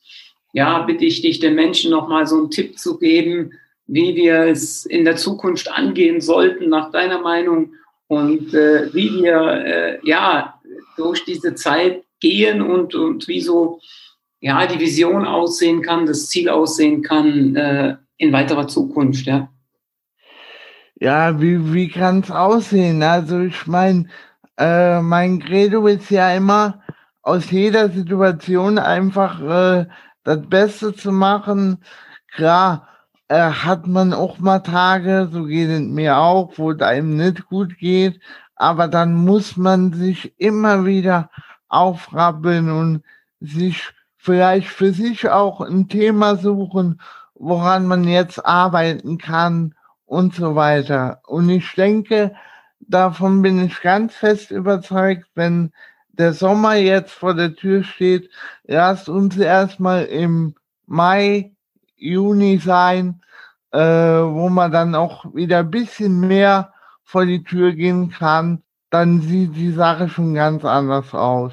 Ja, 0.52 0.82
bitte 0.82 1.04
ich 1.04 1.22
dich, 1.22 1.38
den 1.38 1.54
Menschen 1.54 1.90
noch 1.90 2.08
mal 2.08 2.26
so 2.26 2.36
einen 2.36 2.50
Tipp 2.50 2.78
zu 2.78 2.98
geben, 2.98 3.52
wie 3.86 4.14
wir 4.14 4.44
es 4.44 4.84
in 4.86 5.04
der 5.04 5.16
Zukunft 5.16 5.70
angehen 5.70 6.20
sollten, 6.20 6.68
nach 6.68 6.90
deiner 6.90 7.20
Meinung 7.20 7.74
und 8.08 8.54
äh, 8.54 8.92
wie 8.92 9.22
wir 9.22 9.64
äh, 9.64 9.98
ja 10.02 10.60
durch 10.96 11.24
diese 11.24 11.54
Zeit 11.54 12.04
gehen 12.20 12.62
und, 12.62 12.94
und 12.94 13.28
wie 13.28 13.40
so 13.40 13.80
ja, 14.40 14.66
die 14.66 14.80
Vision 14.80 15.26
aussehen 15.26 15.82
kann, 15.82 16.06
das 16.06 16.28
Ziel 16.28 16.48
aussehen 16.48 17.02
kann 17.02 17.54
äh, 17.56 17.96
in 18.16 18.32
weiterer 18.32 18.68
Zukunft, 18.68 19.26
ja. 19.26 19.48
Ja, 20.94 21.40
wie, 21.40 21.72
wie 21.72 21.88
kann 21.88 22.20
es 22.20 22.30
aussehen? 22.30 23.02
Also 23.02 23.40
ich 23.40 23.66
meine, 23.66 24.06
äh, 24.58 25.00
mein 25.00 25.40
Credo 25.40 25.86
ist 25.86 26.10
ja 26.10 26.34
immer, 26.34 26.82
aus 27.22 27.50
jeder 27.50 27.90
Situation 27.90 28.78
einfach 28.78 29.40
äh, 29.40 29.86
das 30.24 30.40
Beste 30.48 30.94
zu 30.94 31.12
machen. 31.12 31.78
Klar, 32.32 32.88
äh, 33.28 33.38
hat 33.38 33.86
man 33.86 34.12
auch 34.12 34.38
mal 34.38 34.60
Tage, 34.60 35.28
so 35.32 35.44
geht 35.44 35.70
es 35.70 35.80
mir 35.80 36.18
auch, 36.18 36.52
wo 36.56 36.72
es 36.72 36.80
einem 36.82 37.16
nicht 37.16 37.46
gut 37.46 37.78
geht, 37.78 38.20
aber 38.56 38.88
dann 38.88 39.14
muss 39.14 39.56
man 39.56 39.92
sich 39.92 40.34
immer 40.38 40.84
wieder 40.84 41.30
aufrappeln 41.68 42.70
und 42.70 43.02
sich 43.40 43.92
vielleicht 44.16 44.68
für 44.68 44.92
sich 44.92 45.28
auch 45.30 45.60
ein 45.60 45.88
Thema 45.88 46.36
suchen, 46.36 47.00
woran 47.34 47.86
man 47.86 48.04
jetzt 48.04 48.44
arbeiten 48.44 49.16
kann 49.16 49.74
und 50.04 50.34
so 50.34 50.56
weiter. 50.56 51.22
Und 51.26 51.48
ich 51.48 51.72
denke, 51.74 52.34
davon 52.80 53.42
bin 53.42 53.64
ich 53.64 53.80
ganz 53.80 54.14
fest 54.14 54.50
überzeugt, 54.50 55.26
wenn 55.34 55.72
der 56.20 56.34
Sommer 56.34 56.76
jetzt 56.76 57.12
vor 57.12 57.34
der 57.34 57.56
Tür 57.56 57.82
steht, 57.82 58.30
lasst 58.64 59.08
uns 59.08 59.36
erstmal 59.36 60.04
im 60.04 60.54
Mai, 60.86 61.52
Juni 61.96 62.58
sein, 62.58 63.22
äh, 63.72 63.78
wo 63.78 64.48
man 64.48 64.70
dann 64.70 64.94
auch 64.94 65.34
wieder 65.34 65.60
ein 65.60 65.70
bisschen 65.70 66.20
mehr 66.20 66.72
vor 67.02 67.26
die 67.26 67.42
Tür 67.42 67.72
gehen 67.72 68.10
kann, 68.10 68.62
dann 68.90 69.20
sieht 69.20 69.56
die 69.56 69.72
Sache 69.72 70.08
schon 70.08 70.34
ganz 70.34 70.64
anders 70.64 71.14
aus. 71.14 71.52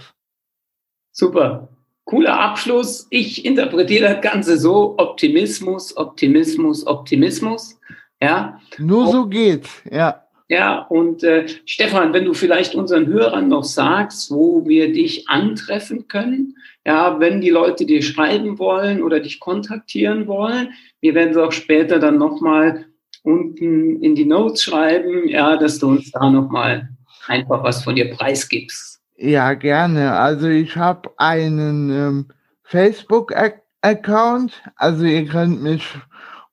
Super. 1.11 1.69
Cooler 2.05 2.39
Abschluss. 2.39 3.07
Ich 3.09 3.45
interpretiere 3.45 4.13
das 4.13 4.21
Ganze 4.21 4.57
so: 4.57 4.95
Optimismus, 4.97 5.95
Optimismus, 5.97 6.87
Optimismus. 6.87 7.79
Ja. 8.21 8.59
Nur 8.77 9.07
so 9.11 9.27
geht's, 9.27 9.69
ja. 9.89 10.26
Ja, 10.49 10.79
und 10.79 11.23
äh, 11.23 11.45
Stefan, 11.65 12.13
wenn 12.13 12.23
du 12.23 12.33
vielleicht 12.33 12.73
unseren 12.73 13.07
Hörern 13.07 13.49
noch 13.49 13.65
sagst, 13.65 14.31
wo 14.31 14.65
wir 14.65 14.93
dich 14.93 15.27
antreffen 15.27 16.07
können, 16.07 16.55
ja, 16.85 17.19
wenn 17.19 17.41
die 17.41 17.49
Leute 17.49 17.85
dir 17.85 18.01
schreiben 18.01 18.57
wollen 18.57 19.03
oder 19.03 19.19
dich 19.19 19.41
kontaktieren 19.41 20.25
wollen, 20.27 20.69
wir 21.01 21.15
werden 21.15 21.31
es 21.31 21.37
auch 21.37 21.51
später 21.51 21.99
dann 21.99 22.17
nochmal 22.17 22.85
unten 23.23 24.01
in 24.01 24.15
die 24.15 24.23
Notes 24.23 24.63
schreiben, 24.63 25.27
ja, 25.27 25.57
dass 25.57 25.79
du 25.79 25.89
uns 25.89 26.11
da 26.11 26.29
nochmal 26.29 26.87
einfach 27.27 27.61
was 27.61 27.83
von 27.83 27.95
dir 27.95 28.09
preisgibst. 28.09 29.01
Ja, 29.17 29.53
gerne. 29.53 30.13
Also 30.13 30.47
ich 30.47 30.77
habe 30.77 31.11
einen 31.17 31.89
ähm, 31.89 32.25
Facebook-Account, 32.63 34.63
also 34.77 35.03
ihr 35.03 35.25
könnt 35.25 35.61
mich 35.61 35.85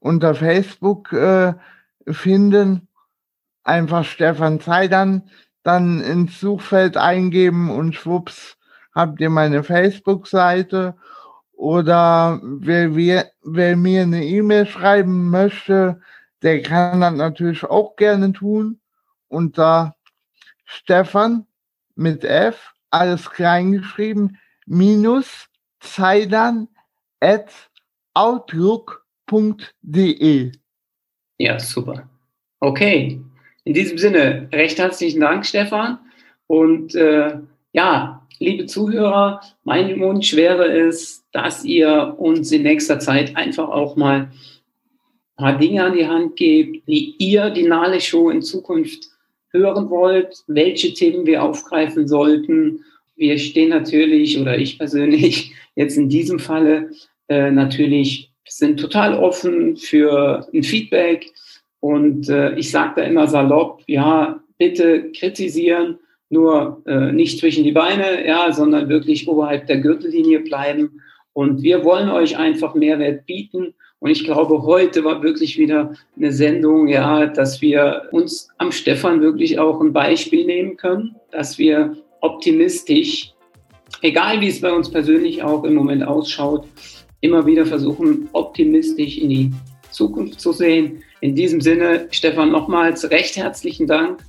unter 0.00 0.34
Facebook 0.34 1.12
äh, 1.12 1.52
finden 2.08 2.88
einfach 3.64 4.04
Stefan 4.04 4.60
Zeidern 4.60 5.28
dann 5.62 6.00
ins 6.00 6.38
Suchfeld 6.40 6.96
eingeben 6.96 7.70
und 7.70 7.94
schwupps 7.94 8.56
habt 8.94 9.20
ihr 9.20 9.30
meine 9.30 9.64
Facebook-Seite. 9.64 10.96
Oder 11.52 12.40
wer, 12.42 12.94
wer, 12.94 13.30
wer 13.42 13.76
mir 13.76 14.02
eine 14.02 14.24
E-Mail 14.24 14.66
schreiben 14.66 15.30
möchte, 15.30 16.00
der 16.42 16.62
kann 16.62 17.00
das 17.00 17.14
natürlich 17.14 17.64
auch 17.64 17.96
gerne 17.96 18.32
tun. 18.32 18.80
Unter 19.28 19.96
Stefan 20.64 21.46
mit 21.94 22.24
F, 22.24 22.72
alles 22.90 23.30
klein 23.30 23.72
geschrieben, 23.72 24.38
minus 24.66 25.48
Zeidern 25.80 26.68
at 27.20 27.50
outlook.de. 28.14 29.02
Ja, 31.38 31.58
super. 31.58 32.08
Okay, 32.60 33.20
in 33.64 33.72
diesem 33.74 33.98
Sinne, 33.98 34.48
recht 34.52 34.78
herzlichen 34.78 35.20
Dank, 35.20 35.46
Stefan. 35.46 35.98
Und 36.46 36.94
äh, 36.94 37.38
ja, 37.72 38.26
liebe 38.38 38.66
Zuhörer, 38.66 39.40
mein 39.64 39.98
Wunsch 40.00 40.36
wäre 40.36 40.66
es, 40.66 41.24
dass 41.32 41.64
ihr 41.64 42.14
uns 42.18 42.52
in 42.52 42.62
nächster 42.62 42.98
Zeit 42.98 43.36
einfach 43.36 43.68
auch 43.68 43.96
mal 43.96 44.30
ein 45.36 45.44
paar 45.44 45.58
Dinge 45.58 45.82
an 45.82 45.96
die 45.96 46.06
Hand 46.06 46.36
gebt, 46.36 46.86
wie 46.86 47.14
ihr 47.18 47.50
die 47.50 47.64
Nale 47.64 48.00
Show 48.00 48.30
in 48.30 48.42
Zukunft 48.42 49.08
hören 49.50 49.88
wollt, 49.88 50.44
welche 50.46 50.92
Themen 50.92 51.26
wir 51.26 51.42
aufgreifen 51.42 52.06
sollten. 52.06 52.84
Wir 53.16 53.38
stehen 53.38 53.70
natürlich, 53.70 54.38
oder 54.38 54.58
ich 54.58 54.78
persönlich, 54.78 55.52
jetzt 55.74 55.96
in 55.96 56.08
diesem 56.08 56.38
Falle 56.38 56.90
äh, 57.28 57.50
natürlich 57.50 58.30
sind 58.46 58.78
total 58.78 59.14
offen 59.14 59.76
für 59.76 60.46
ein 60.52 60.62
Feedback 60.62 61.32
und 61.84 62.30
äh, 62.30 62.54
ich 62.54 62.70
sage 62.70 62.94
da 62.96 63.02
immer 63.02 63.26
salopp, 63.26 63.82
ja, 63.86 64.40
bitte 64.56 65.12
kritisieren, 65.12 65.98
nur 66.30 66.82
äh, 66.86 67.12
nicht 67.12 67.38
zwischen 67.38 67.62
die 67.62 67.72
Beine, 67.72 68.26
ja, 68.26 68.50
sondern 68.52 68.88
wirklich 68.88 69.28
oberhalb 69.28 69.66
der 69.66 69.80
Gürtellinie 69.80 70.40
bleiben. 70.40 71.02
Und 71.34 71.62
wir 71.62 71.84
wollen 71.84 72.08
euch 72.08 72.38
einfach 72.38 72.74
Mehrwert 72.74 73.26
bieten. 73.26 73.74
Und 73.98 74.10
ich 74.10 74.24
glaube, 74.24 74.62
heute 74.62 75.04
war 75.04 75.22
wirklich 75.22 75.58
wieder 75.58 75.92
eine 76.16 76.32
Sendung, 76.32 76.88
ja, 76.88 77.26
dass 77.26 77.60
wir 77.60 78.08
uns 78.12 78.48
am 78.56 78.72
Stefan 78.72 79.20
wirklich 79.20 79.58
auch 79.58 79.78
ein 79.82 79.92
Beispiel 79.92 80.46
nehmen 80.46 80.78
können, 80.78 81.16
dass 81.32 81.58
wir 81.58 81.98
optimistisch, 82.22 83.34
egal 84.00 84.40
wie 84.40 84.48
es 84.48 84.62
bei 84.62 84.72
uns 84.72 84.90
persönlich 84.90 85.42
auch 85.42 85.64
im 85.64 85.74
Moment 85.74 86.02
ausschaut, 86.02 86.66
immer 87.20 87.44
wieder 87.44 87.66
versuchen, 87.66 88.30
optimistisch 88.32 89.18
in 89.18 89.28
die 89.28 89.50
Zukunft 89.90 90.40
zu 90.40 90.52
sehen. 90.52 91.02
In 91.24 91.34
diesem 91.34 91.62
Sinne, 91.62 92.06
Stefan, 92.10 92.50
nochmals 92.50 93.10
recht 93.10 93.38
herzlichen 93.38 93.86
Dank 93.86 94.22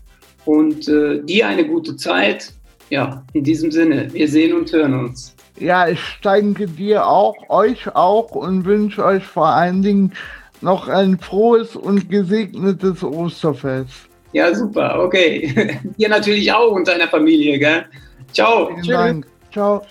und 0.45 0.87
äh, 0.87 1.21
dir 1.23 1.45
eine 1.45 1.67
gute 1.67 1.97
Zeit. 1.97 2.53
Ja, 2.89 3.21
in 3.33 3.43
diesem 3.43 3.69
Sinne, 3.69 4.13
wir 4.13 4.29
sehen 4.29 4.55
und 4.55 4.71
hören 4.71 4.93
uns. 4.93 5.35
Ja, 5.59 5.89
ich 5.89 5.99
danke 6.21 6.67
dir 6.67 7.05
auch, 7.05 7.35
euch 7.49 7.93
auch 7.93 8.31
und 8.31 8.63
wünsche 8.63 9.03
euch 9.03 9.25
vor 9.25 9.47
allen 9.47 9.81
Dingen 9.81 10.13
noch 10.61 10.87
ein 10.87 11.19
frohes 11.19 11.75
und 11.75 12.09
gesegnetes 12.09 13.03
Osterfest. 13.03 14.07
Ja, 14.31 14.55
super, 14.55 15.03
okay. 15.03 15.77
dir 15.97 16.07
natürlich 16.07 16.49
auch 16.53 16.71
und 16.71 16.87
deiner 16.87 17.09
Familie, 17.09 17.59
gell? 17.59 17.83
Ciao. 18.31 18.69
Vielen 18.73 18.87
Dank. 18.87 19.27
Ciao. 19.51 19.81